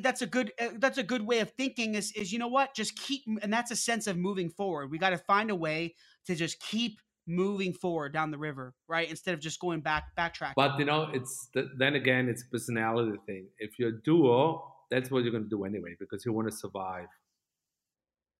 [0.00, 2.74] that's a good uh, that's a good way of thinking is is you know what?
[2.74, 4.90] Just keep and that's a sense of moving forward.
[4.90, 5.94] We got to find a way
[6.26, 9.10] to just keep moving forward down the river right?
[9.10, 13.18] Instead of just going back backtrack but you know it's the, then again it's personality
[13.26, 13.48] thing.
[13.58, 16.56] If you're a duo that's what you're going to do anyway because you want to
[16.56, 17.08] survive.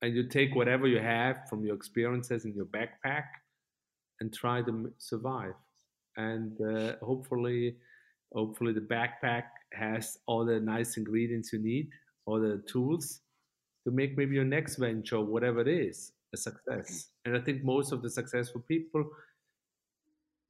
[0.00, 3.24] And you take whatever you have from your experiences in your backpack
[4.20, 5.54] and try to survive.
[6.16, 7.76] And uh, hopefully
[8.32, 11.90] hopefully the backpack has all the nice ingredients you need,
[12.26, 13.20] all the tools
[13.84, 17.08] to make maybe your next venture, whatever it is, a success.
[17.24, 19.04] And I think most of the successful people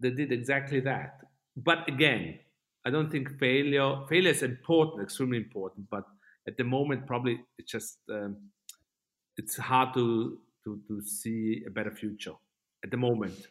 [0.00, 1.20] they did exactly that.
[1.56, 2.38] But again,
[2.84, 5.90] I don't think failure failure is important, extremely important.
[5.90, 6.04] But
[6.46, 8.36] at the moment, probably it's just um,
[9.36, 12.34] it's hard to, to to see a better future
[12.84, 13.48] at the moment.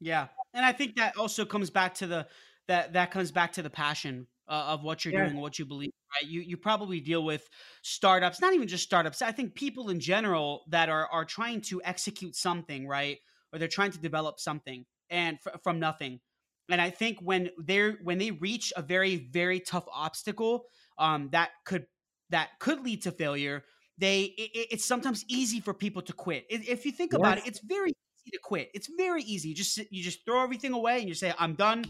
[0.00, 2.26] Yeah, and I think that also comes back to the
[2.68, 5.28] that that comes back to the passion uh, of what you're yeah.
[5.28, 5.90] doing, what you believe.
[6.14, 6.30] Right?
[6.30, 7.48] You you probably deal with
[7.82, 9.22] startups, not even just startups.
[9.22, 13.18] I think people in general that are are trying to execute something, right,
[13.52, 16.20] or they're trying to develop something and f- from nothing.
[16.68, 20.64] And I think when they're when they reach a very very tough obstacle,
[20.98, 21.86] um, that could
[22.30, 23.64] that could lead to failure.
[23.98, 26.46] They it, it's sometimes easy for people to quit.
[26.48, 27.18] If you think yes.
[27.18, 27.92] about it, it's very
[28.30, 28.70] easy to quit.
[28.74, 29.50] It's very easy.
[29.50, 31.84] You just you just throw everything away and you say, "I'm done.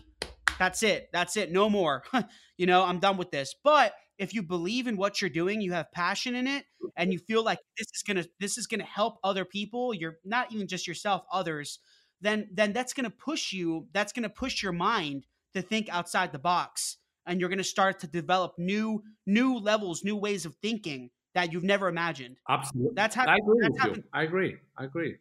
[0.58, 1.08] That's it.
[1.12, 1.52] That's it.
[1.52, 2.04] No more.
[2.56, 5.72] you know, I'm done with this." But if you believe in what you're doing, you
[5.72, 6.64] have passion in it,
[6.96, 9.94] and you feel like this is gonna this is gonna help other people.
[9.94, 11.78] You're not even just yourself, others.
[12.20, 13.88] Then then that's gonna push you.
[13.92, 18.06] That's gonna push your mind to think outside the box, and you're gonna start to
[18.06, 22.36] develop new new levels, new ways of thinking that you've never imagined.
[22.48, 22.92] Absolutely.
[22.94, 23.58] That's how I agree.
[23.62, 24.04] That's with you.
[24.12, 24.56] I agree.
[24.76, 25.16] I agree.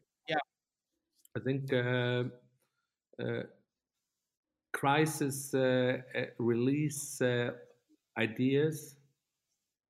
[1.39, 2.23] I think uh,
[3.21, 3.43] uh,
[4.73, 7.52] crisis uh, uh, release uh,
[8.17, 8.95] ideas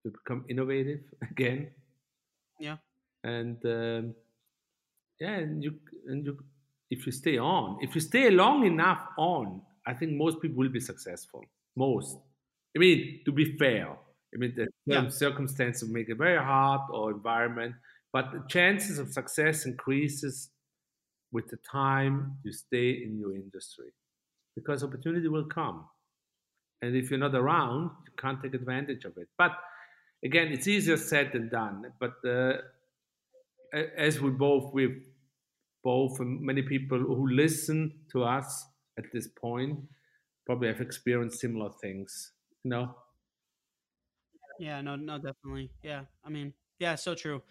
[0.04, 1.72] to become innovative again.
[2.60, 2.78] Yeah.
[3.24, 4.16] And um,
[5.20, 5.76] yeah, and you
[6.08, 6.38] and you
[6.90, 10.70] if you stay on, if you stay long enough on, I think most people will
[10.70, 11.44] be successful.
[11.76, 12.18] Most.
[12.76, 13.90] I mean, to be fair,
[14.34, 15.10] I mean, the yeah.
[15.10, 17.76] circumstances make it very hard or environment,
[18.14, 20.50] but the chances of success increases
[21.32, 23.94] with the time you stay in your industry
[24.56, 25.86] because opportunity will come.
[26.82, 29.28] And if you're not around, you can't take advantage of it.
[29.38, 29.52] But
[30.24, 31.92] again, it's easier said than done.
[32.00, 32.54] But uh,
[33.98, 35.02] as we both, we
[35.84, 38.66] both, and many people who listen to us
[38.98, 39.80] at this point
[40.46, 42.32] probably have experienced similar things.
[42.64, 42.96] You know,
[44.60, 45.72] Yeah, no, no, definitely.
[45.84, 47.42] Yeah, I mean, yeah, so true.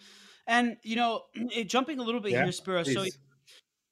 [0.47, 1.25] And you know,
[1.67, 2.83] jumping a little bit Yeah, here, Spiro.
[2.83, 3.19] So please.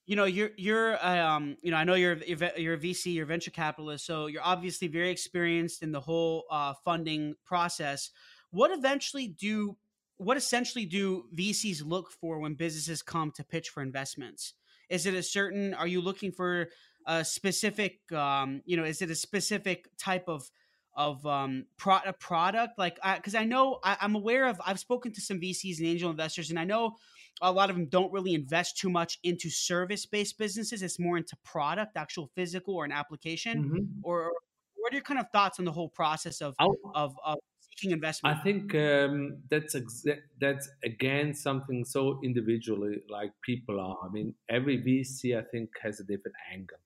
[0.06, 3.26] You know, you're you're um, you know, I know you're you're a VC, you're a
[3.26, 8.10] venture capitalist, so you're obviously very experienced in the whole uh, funding process.
[8.50, 9.76] What eventually do
[10.18, 14.54] what essentially do VCs look for when businesses come to pitch for investments?
[14.88, 15.74] Is it a certain?
[15.74, 16.68] Are you looking for
[17.04, 18.00] a specific?
[18.12, 20.48] Um, you know, is it a specific type of
[20.96, 25.12] of um pro- a product like because I, know I, i'm aware of i've spoken
[25.12, 26.96] to some vcs and angel investors and i know
[27.42, 31.16] a lot of them don't really invest too much into service based businesses it's more
[31.16, 34.32] into product actual physical or an application hmm or
[34.76, 37.38] what are your kind of thoughts on the whole process of of, of
[37.76, 38.36] seeking investment?
[38.36, 43.98] I think um, that's exa- that's again something so individually like people are.
[44.06, 46.78] I mean, every VC I think has a different angle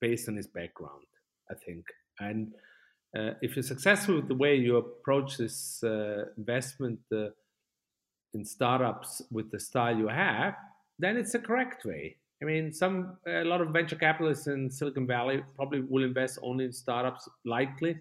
[0.00, 1.04] based on his background.
[1.50, 1.84] I think,
[2.18, 2.52] and
[3.16, 7.28] uh, if you're successful with the way you approach this uh, investment uh,
[8.34, 10.54] in startups with the style you have,
[10.98, 12.16] then it's the correct way.
[12.42, 16.66] I mean, some a lot of venture capitalists in Silicon Valley probably will invest only
[16.66, 17.96] in startups, likely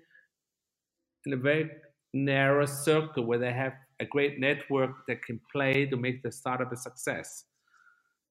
[1.25, 1.71] in a very
[2.13, 6.71] narrow circle where they have a great network that can play to make the startup
[6.71, 7.45] a success.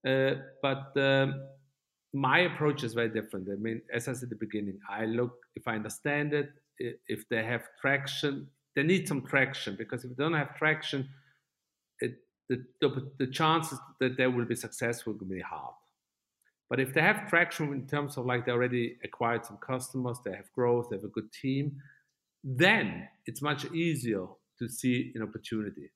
[0.07, 1.43] Uh, but um,
[2.13, 3.49] my approach is very different.
[3.51, 7.29] I mean, as I said at the beginning, I look if I understand it, if
[7.29, 11.09] they have traction, they need some traction because if they don't have traction,
[12.49, 15.75] the, the, the chances that they will be successful will be hard.
[16.69, 20.33] But if they have traction in terms of like they already acquired some customers, they
[20.33, 21.77] have growth, they have a good team,
[22.43, 24.27] then it's much easier
[24.59, 25.91] to see an opportunity.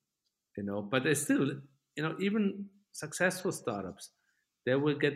[0.57, 1.51] You know, but they still,
[1.95, 4.09] you know, even successful startups,
[4.65, 5.13] they will get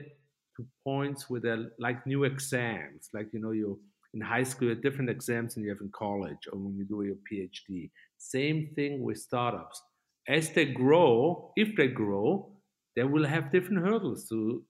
[0.58, 3.80] to points where they're like new exams, like you know, you
[4.13, 6.86] in high school you have different exams than you have in college or when you
[6.86, 7.89] do your PhD.
[8.17, 9.82] Same thing with startups.
[10.27, 12.57] As they grow, if they grow,
[12.95, 14.65] they will have different hurdles to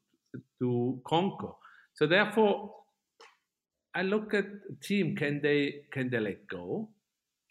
[0.59, 1.53] to conquer.
[1.95, 2.73] So therefore,
[3.95, 4.45] I look at
[4.81, 5.15] team.
[5.15, 6.89] Can they can they let go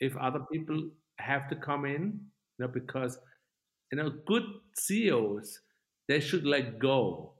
[0.00, 2.30] if other people have to come in?
[2.58, 3.18] You know, because
[3.92, 4.44] you know, good
[4.76, 5.60] CEOs
[6.08, 7.34] they should let go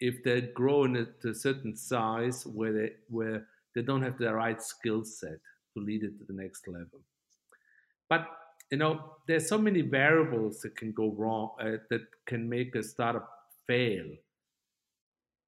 [0.00, 4.62] if they grow to a certain size where they where they don't have the right
[4.62, 5.40] skill set
[5.74, 7.00] to lead it to the next level.
[8.08, 8.26] But
[8.70, 12.82] you know, there's so many variables that can go wrong uh, that can make a
[12.82, 13.30] startup
[13.66, 14.06] fail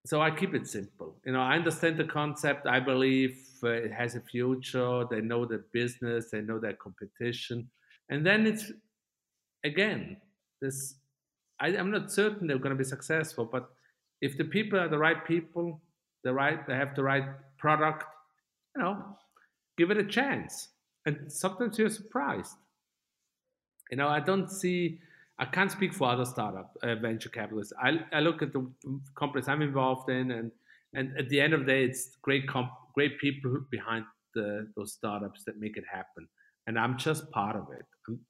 [0.06, 1.16] so I keep it simple.
[1.24, 2.66] You know, I understand the concept.
[2.66, 5.04] I believe uh, it has a future.
[5.10, 6.30] They know the business.
[6.30, 7.68] They know their competition,
[8.08, 8.72] and then it's
[9.64, 10.16] again
[10.60, 10.94] this.
[11.60, 13.68] I, I'm not certain they're going to be successful, but
[14.22, 15.82] if the people are the right people,
[16.24, 17.24] the right, they have the right
[17.58, 18.04] product,
[18.74, 19.18] you know,
[19.76, 20.68] give it a chance.
[21.04, 22.56] And sometimes you're surprised.
[23.90, 25.00] You know, I don't see
[25.38, 27.72] I can't speak for other startup uh, venture capitalists.
[27.82, 28.70] I, I look at the
[29.16, 30.52] companies I'm involved in, and
[30.92, 34.92] and at the end of the day, it's great comp- great people behind the, those
[34.92, 36.28] startups that make it happen,
[36.66, 37.86] and I'm just part of it.
[38.06, 38.26] I'm,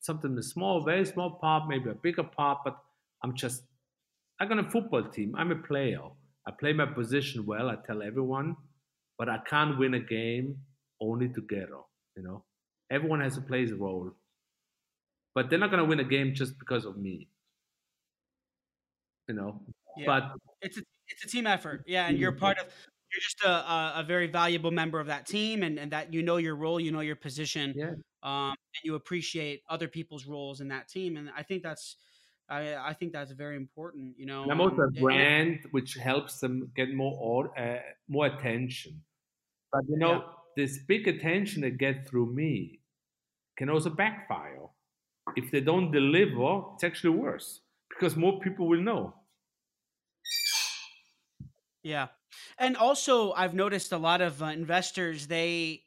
[0.00, 2.76] something a small, very small part, maybe a bigger part, but
[3.22, 3.64] I'm just
[4.40, 5.34] on a football team.
[5.36, 6.02] I'm a player.
[6.46, 7.70] I play my position well.
[7.70, 8.56] I tell everyone,
[9.16, 10.64] but I can't win a game
[11.00, 11.80] only together.
[12.16, 12.44] You know,
[12.90, 14.12] everyone has to play his role
[15.34, 17.28] but they're not going to win a game just because of me.
[19.28, 19.62] You know,
[19.96, 23.42] yeah but it's a, it's a team effort yeah and you're part of you're just
[23.44, 26.56] a, a, a very valuable member of that team and, and that you know your
[26.56, 27.90] role you know your position yeah,
[28.22, 31.96] um, and you appreciate other people's roles in that team and i think that's
[32.48, 35.94] i, I think that's very important you know and I'm also um, a brand which
[35.94, 39.02] helps them get more uh, more attention.
[39.70, 42.80] But you know, this big attention they get through me
[43.56, 44.66] can also backfire.
[45.36, 49.14] If they don't deliver, it's actually worse because more people will know.
[51.84, 52.06] yeah
[52.58, 55.82] and also i've noticed a lot of uh, investors they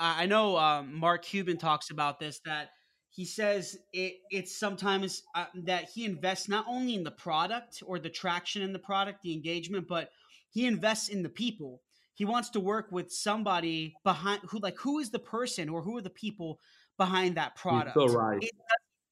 [0.00, 2.70] I know um, Mark Cuban talks about this that
[3.10, 7.98] he says it, it's sometimes uh, that he invests not only in the product or
[7.98, 10.10] the traction in the product, the engagement, but
[10.50, 11.82] he invests in the people.
[12.14, 15.96] He wants to work with somebody behind who, like, who is the person or who
[15.96, 16.60] are the people
[16.98, 18.14] behind that You're so product?
[18.14, 18.42] right.
[18.42, 18.50] It,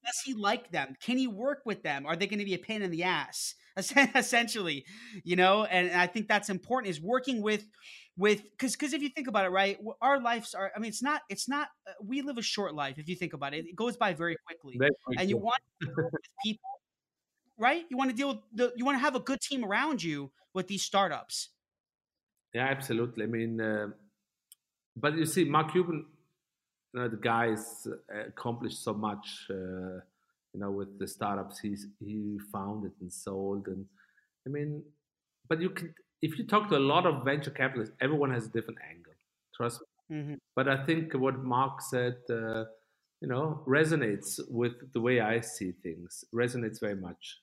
[0.04, 0.96] does he like them?
[1.00, 2.06] Can he work with them?
[2.06, 3.54] Are they going to be a pain in the ass?
[3.76, 4.86] Essentially,
[5.22, 7.68] you know, and, and I think that's important is working with
[8.16, 10.72] with because because if you think about it, right, our lives are.
[10.74, 11.68] I mean, it's not it's not.
[11.86, 12.98] Uh, we live a short life.
[12.98, 15.86] If you think about it, it goes by very quickly, Very and you want to
[15.86, 16.70] deal with people,
[17.58, 17.84] right?
[17.90, 18.72] You want to deal with the.
[18.76, 21.50] You want to have a good team around you with these startups.
[22.54, 23.24] Yeah, absolutely.
[23.24, 23.88] I mean, uh,
[24.96, 26.06] but you see, Mark Cuban
[26.92, 27.86] you know the guy's
[28.28, 29.46] accomplished so much.
[29.50, 30.00] Uh,
[30.54, 33.84] you know, with the startups he's he founded and sold, and
[34.46, 34.82] I mean,
[35.48, 38.50] but you can if you talk to a lot of venture capitalists, everyone has a
[38.50, 39.12] different angle.
[39.54, 40.16] Trust me.
[40.16, 40.34] Mm-hmm.
[40.54, 42.64] But I think what Mark said, uh,
[43.20, 46.24] you know, resonates with the way I see things.
[46.34, 47.40] Resonates very much.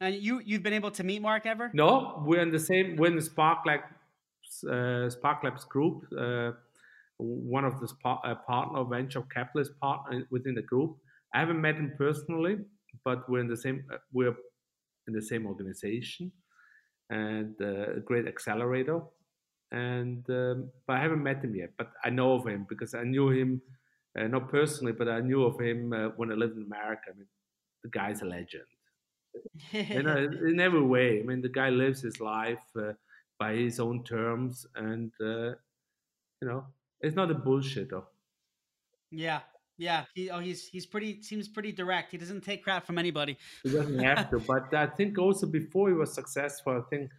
[0.00, 1.70] And you you've been able to meet Mark ever?
[1.72, 2.96] No, we're in the same.
[2.96, 6.06] We're in the Spark Labs, uh, Spark Labs group.
[6.16, 6.52] Uh,
[7.18, 10.96] one of the uh, partner venture capitalist partner within the group.
[11.34, 12.58] I haven't met him personally,
[13.04, 13.84] but we're in the same.
[13.92, 14.34] Uh, we're
[15.06, 16.32] in the same organization,
[17.10, 19.00] and uh, a great accelerator.
[19.72, 21.70] And um, but I haven't met him yet.
[21.76, 23.60] But I know of him because I knew him,
[24.18, 27.10] uh, not personally, but I knew of him uh, when I lived in America.
[27.10, 27.28] I mean,
[27.82, 28.64] the guy's a legend.
[29.72, 30.16] you know,
[30.48, 31.20] in every way.
[31.20, 32.92] I mean, the guy lives his life uh,
[33.38, 35.54] by his own terms, and uh,
[36.40, 36.66] you know,
[37.04, 38.02] it's not a bullshitter.
[39.10, 39.40] Yeah,
[39.76, 40.04] yeah.
[40.14, 42.10] He oh he's he's pretty seems pretty direct.
[42.10, 43.36] He doesn't take crap from anybody.
[43.62, 44.38] He doesn't have to.
[44.38, 47.10] But I think also before he was successful, I think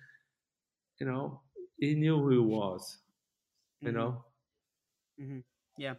[1.00, 1.42] you know
[1.78, 2.98] he knew who he was.
[3.82, 3.98] You mm-hmm.
[3.98, 4.26] know.
[5.22, 5.40] Mm-hmm.
[5.78, 5.94] Yeah.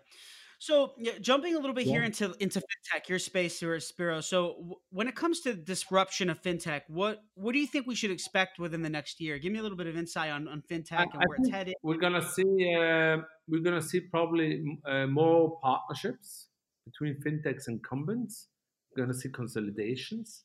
[0.59, 1.93] So yeah, jumping a little bit yeah.
[1.93, 4.21] here into into fintech, your space here at Spiro.
[4.21, 7.95] So w- when it comes to disruption of fintech, what what do you think we
[7.95, 9.39] should expect within the next year?
[9.39, 11.75] Give me a little bit of insight on, on fintech I, and where it's headed.
[11.83, 16.49] We're gonna see uh, we're gonna see probably uh, more partnerships
[16.87, 18.49] between fintechs and incumbents.
[18.91, 20.45] We're gonna see consolidations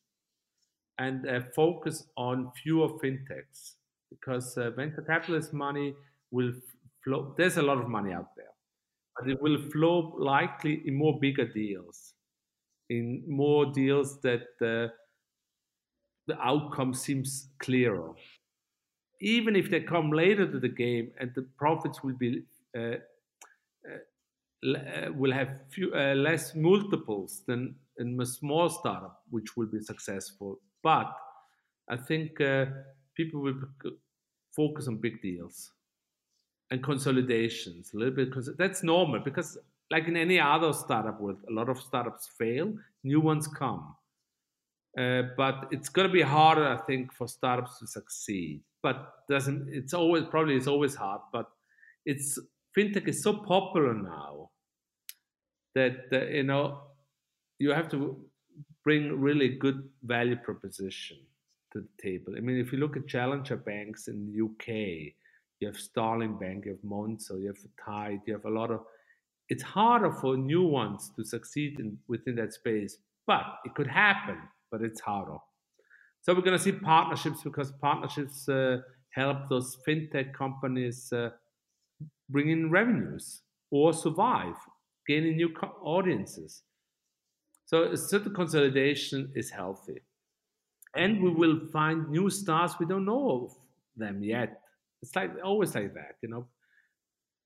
[1.00, 3.76] and uh, focus on fewer fintechs
[4.10, 5.96] because uh, venture capitalist money
[6.32, 6.52] will
[7.02, 7.34] flow.
[7.38, 8.51] There's a lot of money out there
[9.22, 12.14] but it will flow likely in more bigger deals,
[12.90, 14.92] in more deals that the
[16.42, 18.12] outcome seems clearer.
[19.20, 22.44] Even if they come later to the game and the profits will be
[22.76, 22.96] uh,
[24.64, 29.82] uh will have few, uh, less multiples than in a small startup, which will be
[29.82, 30.60] successful.
[30.82, 31.14] But
[31.90, 32.66] I think uh,
[33.16, 33.60] people will
[34.56, 35.72] focus on big deals
[36.72, 39.58] and consolidations a little bit because that's normal because
[39.92, 43.94] like in any other startup world a lot of startups fail new ones come.
[44.98, 48.62] Uh, but it's going to be harder i think for startups to succeed.
[48.84, 51.48] But doesn't it's always probably it's always hard but
[52.06, 52.40] it's
[52.76, 54.50] fintech is so popular now
[55.76, 56.82] that uh, you know
[57.60, 58.18] you have to
[58.84, 61.18] bring really good value proposition
[61.72, 62.34] to the table.
[62.38, 65.14] I mean if you look at challenger banks in the uk
[65.62, 68.82] you have Starling Bank, you have Monzo, you have Tide, you have a lot of.
[69.48, 72.98] It's harder for new ones to succeed in, within that space,
[73.28, 74.38] but it could happen,
[74.72, 75.38] but it's harder.
[76.22, 78.78] So we're going to see partnerships because partnerships uh,
[79.12, 81.32] help those fintech companies uh,
[82.30, 83.42] bring in revenues
[83.72, 84.56] or survive,
[85.08, 86.64] gaining new co- audiences.
[87.66, 90.02] So a certain consolidation is healthy.
[90.96, 93.52] And we will find new stars we don't know of
[93.96, 94.62] them yet
[95.02, 96.46] it's like always like that, you know.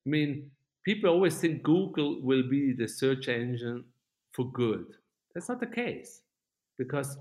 [0.06, 0.50] I mean,
[0.84, 3.84] people always think Google will be the search engine
[4.32, 4.86] for good.
[5.34, 6.22] That's not the case
[6.78, 7.18] because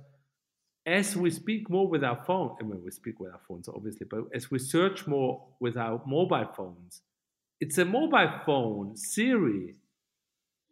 [0.86, 4.06] as we speak more with our phone, I mean, we speak with our phones obviously,
[4.10, 7.02] but as we search more with our mobile phones,
[7.60, 9.76] it's a mobile phone Siri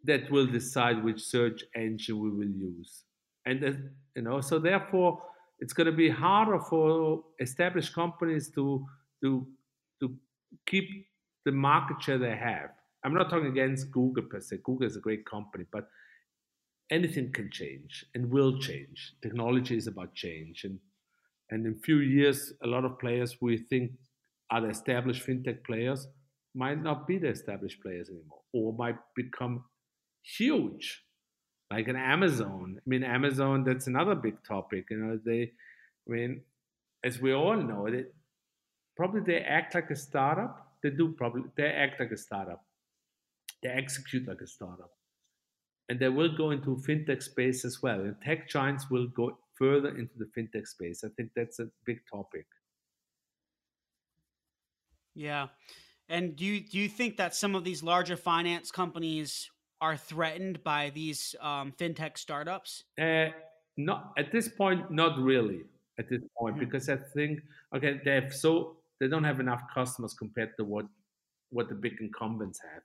[0.04, 3.04] that will decide which search engine we will use,
[3.46, 5.22] and you know, so therefore,
[5.60, 8.86] it's going to be harder for established companies to
[9.24, 9.46] to
[10.00, 10.16] to
[10.66, 10.88] keep
[11.44, 12.70] the market share they have.
[13.04, 14.58] I'm not talking against Google per se.
[14.64, 15.88] Google is a great company, but
[16.90, 19.14] anything can change and will change.
[19.22, 20.78] Technology is about change, and
[21.50, 23.92] and in a few years, a lot of players we think
[24.50, 26.06] are the established fintech players
[26.54, 29.64] might not be the established players anymore, or might become
[30.22, 31.04] huge,
[31.70, 32.76] like an Amazon.
[32.78, 34.86] I mean, Amazon that's another big topic.
[34.90, 35.52] You know, they,
[36.06, 36.42] I mean,
[37.02, 38.04] as we all know, they,
[38.96, 40.72] probably they act like a startup.
[40.82, 42.64] They do probably they act like a startup.
[43.62, 44.90] They execute like a startup.
[45.88, 48.00] And they will go into fintech space as well.
[48.00, 51.04] And tech giants will go further into the fintech space.
[51.04, 52.46] I think that's a big topic.
[55.14, 55.48] Yeah.
[56.08, 60.62] And do you do you think that some of these larger finance companies are threatened
[60.62, 62.84] by these um, fintech startups?
[63.00, 63.28] Uh,
[63.76, 65.62] not at this point, not really.
[65.98, 66.64] At this point, mm-hmm.
[66.64, 67.40] because I think
[67.74, 70.86] okay, they have so they don't have enough customers compared to what
[71.50, 72.82] what the big incumbents have.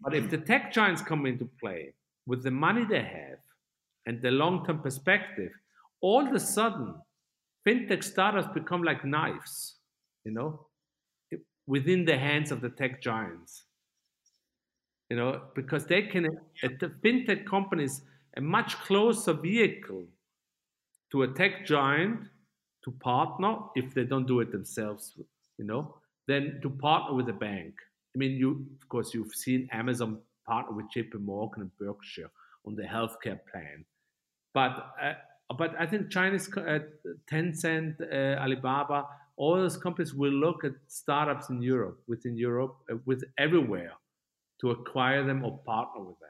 [0.00, 0.30] But if hmm.
[0.30, 1.94] the tech giants come into play
[2.26, 3.40] with the money they have
[4.06, 5.50] and the long-term perspective,
[6.00, 6.94] all of a sudden,
[7.66, 9.78] fintech startups become like knives,
[10.24, 10.68] you know,
[11.66, 13.64] within the hands of the tech giants.
[15.10, 16.26] you know, because they can,
[16.62, 18.02] at the fintech companies,
[18.36, 20.06] a much closer vehicle
[21.10, 22.28] to a tech giant
[22.84, 25.18] to partner if they don't do it themselves,
[25.58, 25.94] you know,
[26.26, 27.74] than to partner with a bank.
[28.14, 32.30] I mean, you of course you've seen Amazon partner with JP Morgan and Berkshire
[32.66, 33.84] on the healthcare plan,
[34.54, 35.14] but uh,
[35.56, 36.80] but I think China's uh,
[37.30, 39.06] Tencent, uh, Alibaba,
[39.36, 43.92] all those companies will look at startups in Europe, within Europe, uh, with everywhere,
[44.60, 46.28] to acquire them or partner with them.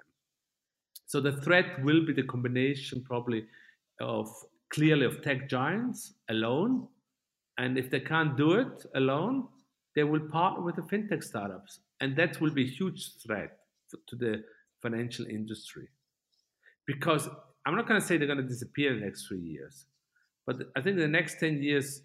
[1.07, 3.47] So the threat will be the combination probably
[3.99, 4.31] of
[4.71, 6.87] clearly of tech giants alone,
[7.59, 9.49] and if they can't do it alone,
[9.95, 13.59] they will partner with the fintech startups, and that will be a huge threat
[14.09, 14.43] to the
[14.81, 15.89] financial industry.
[16.87, 17.29] Because
[17.67, 19.87] I'm not going to say they're going to disappear in the next three years,
[20.47, 22.03] but I think in the next 10 years,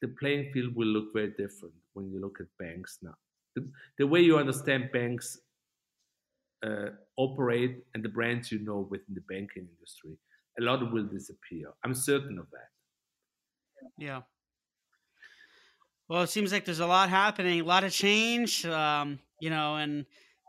[0.00, 3.14] the playing field will look very different when you look at banks now.
[3.54, 3.68] The,
[3.98, 5.38] the way you understand banks
[6.66, 10.18] uh, operate and the brands you know within the banking industry,
[10.58, 11.68] a lot will disappear.
[11.84, 12.70] I'm certain of that.
[13.98, 14.22] Yeah.
[16.12, 19.76] Well, it seems like there's a lot happening, a lot of change, um, you know,
[19.76, 20.04] and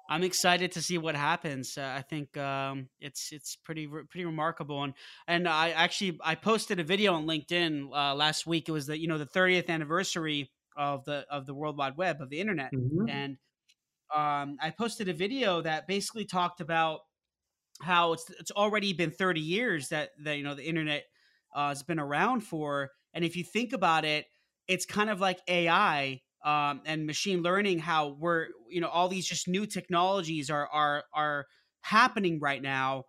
[0.09, 1.77] I'm excited to see what happens.
[1.77, 4.93] Uh, I think um, it's it's pretty pretty remarkable, and
[5.25, 8.67] and I actually I posted a video on LinkedIn uh, last week.
[8.67, 12.19] It was the you know the 30th anniversary of the of the World Wide Web
[12.19, 13.07] of the internet, mm-hmm.
[13.07, 13.37] and
[14.13, 16.99] um, I posted a video that basically talked about
[17.81, 21.05] how it's it's already been 30 years that that you know the internet
[21.55, 24.25] uh, has been around for, and if you think about it,
[24.67, 29.25] it's kind of like AI um, and machine learning how we're you know all these
[29.25, 31.45] just new technologies are are are
[31.81, 33.05] happening right now.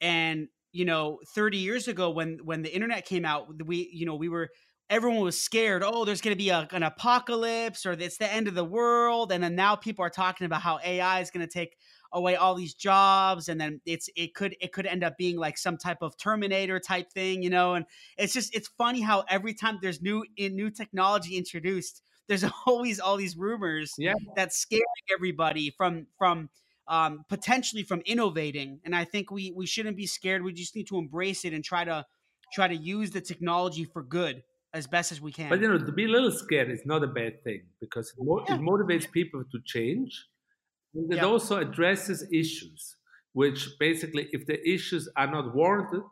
[0.00, 4.14] And you know 30 years ago when when the internet came out we you know
[4.14, 4.50] we were
[4.88, 8.48] everyone was scared oh there's going to be a, an apocalypse or it's the end
[8.48, 11.52] of the world and then now people are talking about how ai is going to
[11.52, 11.76] take
[12.12, 15.58] away all these jobs and then it's it could it could end up being like
[15.58, 17.84] some type of terminator type thing you know and
[18.16, 23.00] it's just it's funny how every time there's new in new technology introduced there's always
[23.00, 24.14] all these rumors yeah.
[24.34, 26.48] that's scaring everybody from from
[26.88, 28.80] um, potentially from innovating.
[28.84, 30.42] And I think we we shouldn't be scared.
[30.42, 32.04] We just need to embrace it and try to
[32.52, 34.42] try to use the technology for good
[34.76, 35.48] as best as we can.
[35.48, 38.22] But you know, to be a little scared is not a bad thing because it,
[38.22, 38.56] mo- yeah.
[38.56, 40.12] it motivates people to change.
[40.94, 42.96] And it also addresses issues,
[43.32, 46.02] which basically, if the issues are not warranted,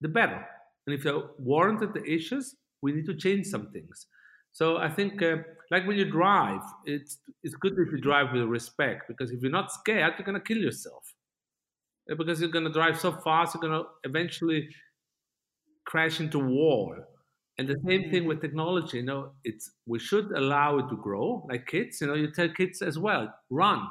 [0.00, 0.44] the better.
[0.86, 4.06] And if they're warranted, the issues, we need to change some things.
[4.52, 5.36] So I think, uh,
[5.70, 9.58] like when you drive, it's it's good if you drive with respect because if you're
[9.60, 11.04] not scared, you're gonna kill yourself
[12.10, 14.68] uh, because you're gonna drive so fast, you're gonna eventually
[15.86, 16.94] crash into a wall.
[17.58, 18.28] And the same thing mm-hmm.
[18.28, 18.98] with technology.
[18.98, 22.00] You know, it's we should allow it to grow, like kids.
[22.00, 23.88] You know, you tell kids as well, run,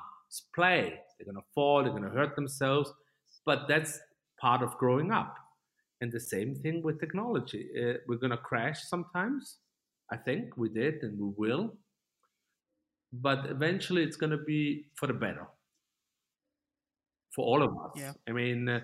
[0.55, 0.99] play.
[1.17, 2.93] They're gonna fall, they're gonna hurt themselves,
[3.45, 3.99] but that's
[4.39, 5.35] part of growing up.
[5.99, 7.67] And the same thing with technology.
[7.75, 9.57] Uh, we're gonna crash sometimes
[10.11, 11.73] I think we did and we will.
[13.11, 15.47] But eventually it's going to be for the better
[17.33, 17.91] for all of us.
[17.95, 18.13] Yeah.
[18.27, 18.81] I mean, uh,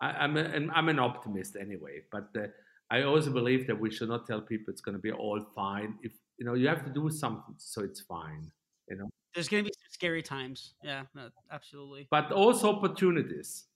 [0.00, 2.46] I, am a, I'm an optimist anyway, but uh,
[2.90, 5.94] I also believe that we should not tell people it's going to be all fine.
[6.02, 8.50] If you know, you have to do something so it's fine.
[8.88, 10.74] You know, there's going to be some scary times.
[10.82, 12.08] Yeah, no, absolutely.
[12.10, 13.66] But also opportunities.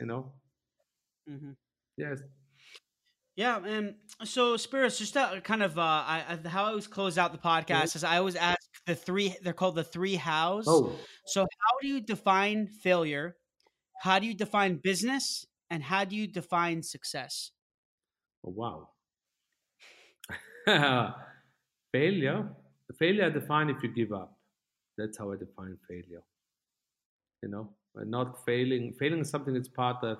[0.00, 0.32] You know.
[1.30, 1.52] Mm-hmm.
[1.96, 2.20] Yes.
[3.36, 7.32] Yeah, and so Spiros, just to kind of uh, I, how I always close out
[7.32, 9.36] the podcast is I always ask the three.
[9.42, 10.66] They're called the three hows.
[10.68, 10.92] Oh.
[11.26, 13.36] So how do you define failure?
[14.00, 15.44] How do you define business?
[15.70, 17.50] And how do you define success?
[18.44, 18.88] Oh, wow.
[21.92, 22.48] failure.
[22.98, 24.36] Failure I define if you give up.
[24.96, 26.22] That's how I define failure.
[27.42, 28.94] You know, not failing.
[28.98, 30.18] Failing is something that's part of.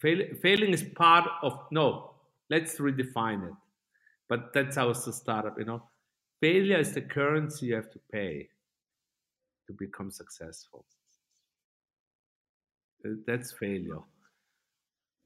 [0.00, 2.14] Fail, failing is part of no
[2.50, 3.54] Let's redefine it.
[4.28, 5.82] But that's how it's a startup, you know.
[6.40, 8.48] Failure is the currency you have to pay
[9.66, 10.84] to become successful.
[13.26, 14.00] That's failure.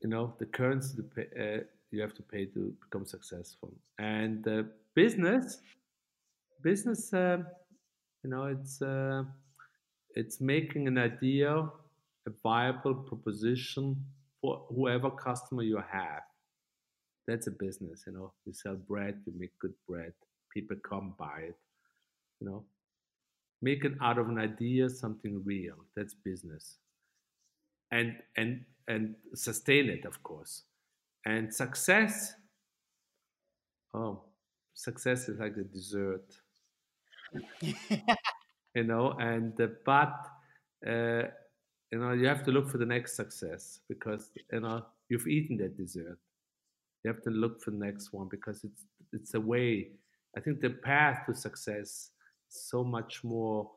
[0.02, 1.60] You know, the currency to pay, uh,
[1.92, 3.72] you have to pay to become successful.
[3.98, 4.62] And uh,
[4.94, 5.58] business,
[6.62, 7.38] business, uh,
[8.24, 9.24] you know, it's uh,
[10.14, 11.68] it's making an idea
[12.26, 13.96] a viable proposition
[14.40, 16.22] for whoever customer you have.
[17.26, 18.32] That's a business you know.
[18.44, 20.12] You sell bread you make good bread.
[20.52, 21.56] People come buy it
[22.40, 22.64] you know.
[23.60, 25.76] Make it out of an idea something real.
[25.96, 26.78] That's business.
[27.90, 30.62] And and and sustain it of course
[31.26, 32.34] and success
[33.94, 34.22] oh
[34.74, 36.26] success is like a dessert
[38.74, 40.26] you know and uh, but
[40.86, 41.22] uh,
[41.92, 45.58] you know, you have to look for the next success because you know you've eaten
[45.58, 46.18] that dessert.
[47.04, 49.90] You have to look for the next one because it's it's a way.
[50.36, 52.10] I think the path to success
[52.48, 53.70] is so much more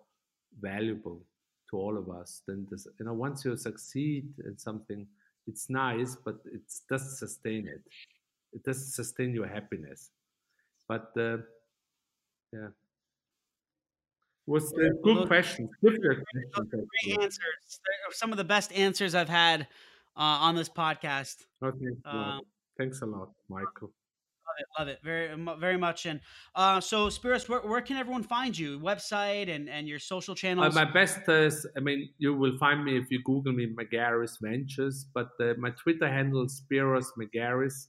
[0.62, 1.22] valuable
[1.70, 2.88] to all of us than this.
[3.00, 5.08] You know, once you succeed in something,
[5.48, 7.82] it's nice, but it doesn't sustain it.
[8.54, 10.12] It doesn't sustain your happiness.
[10.88, 11.38] But uh,
[12.54, 12.70] yeah,
[14.48, 15.70] was a good question.
[15.84, 16.20] Good great
[17.20, 17.80] answers.
[18.12, 19.62] Some of the best answers I've had
[20.16, 21.46] uh, on this podcast.
[21.64, 21.96] Okay.
[22.06, 22.42] Um,
[22.78, 23.92] Thanks a lot, Michael.
[24.56, 26.06] Love it, love it, very, very much.
[26.06, 26.20] And
[26.56, 28.80] uh, so, Spiros, where, where, can everyone find you?
[28.80, 30.76] Website and, and your social uh, channels.
[30.76, 34.38] Uh, my best is, I mean, you will find me if you Google me, Margaris
[34.42, 35.06] Ventures.
[35.14, 37.88] But uh, my Twitter handle is Spiros Margaris.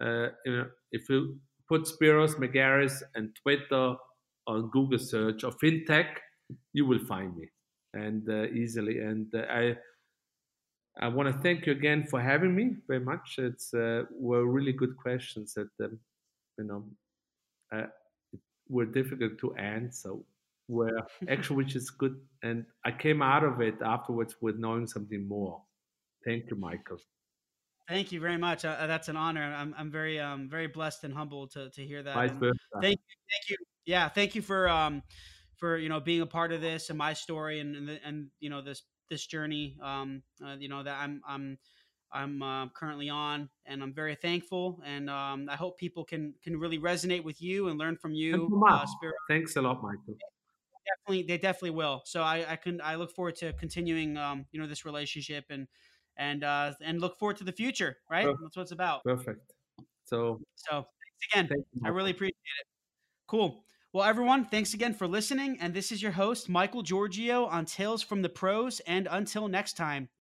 [0.00, 1.38] Uh, you know, if you
[1.68, 3.94] put Spiros Margaris and Twitter
[4.46, 6.06] on Google search or fintech,
[6.72, 7.48] you will find me
[7.94, 9.00] and uh, easily.
[9.00, 9.76] And uh, I
[11.00, 13.36] I want to thank you again for having me very much.
[13.38, 15.98] It's uh, were really good questions that um,
[16.58, 16.84] you know
[17.72, 17.86] uh,
[18.68, 20.14] were difficult to answer.
[20.68, 25.26] Were actually which is good, and I came out of it afterwards with knowing something
[25.26, 25.62] more.
[26.24, 26.98] Thank you, Michael.
[27.88, 28.64] Thank you very much.
[28.64, 29.42] Uh, that's an honor.
[29.42, 32.14] I'm, I'm very um, very blessed and humbled to, to hear that.
[32.14, 33.56] Thank you, thank you.
[33.86, 35.02] Yeah, thank you for um,
[35.58, 38.50] for you know being a part of this and my story and and, and you
[38.50, 41.58] know this this journey um, uh, you know that I'm I'm
[42.12, 44.80] I'm uh, currently on, and I'm very thankful.
[44.84, 48.62] And um, I hope people can can really resonate with you and learn from you.
[48.68, 48.86] Uh,
[49.28, 50.16] Thanks a lot, Michael.
[50.86, 52.02] Definitely, they definitely will.
[52.06, 55.66] So I, I can I look forward to continuing, um, you know, this relationship and
[56.16, 57.98] and uh, and look forward to the future.
[58.10, 58.42] Right, Perfect.
[58.42, 59.04] that's what it's about.
[59.04, 59.52] Perfect.
[60.04, 60.86] So so
[61.34, 61.64] thanks again.
[61.84, 62.30] I really appreciate
[62.60, 62.66] it.
[63.26, 63.64] Cool.
[63.90, 65.56] Well, everyone, thanks again for listening.
[65.62, 68.80] And this is your host, Michael Georgiou on Tales from the Pros.
[68.80, 70.10] And until next time.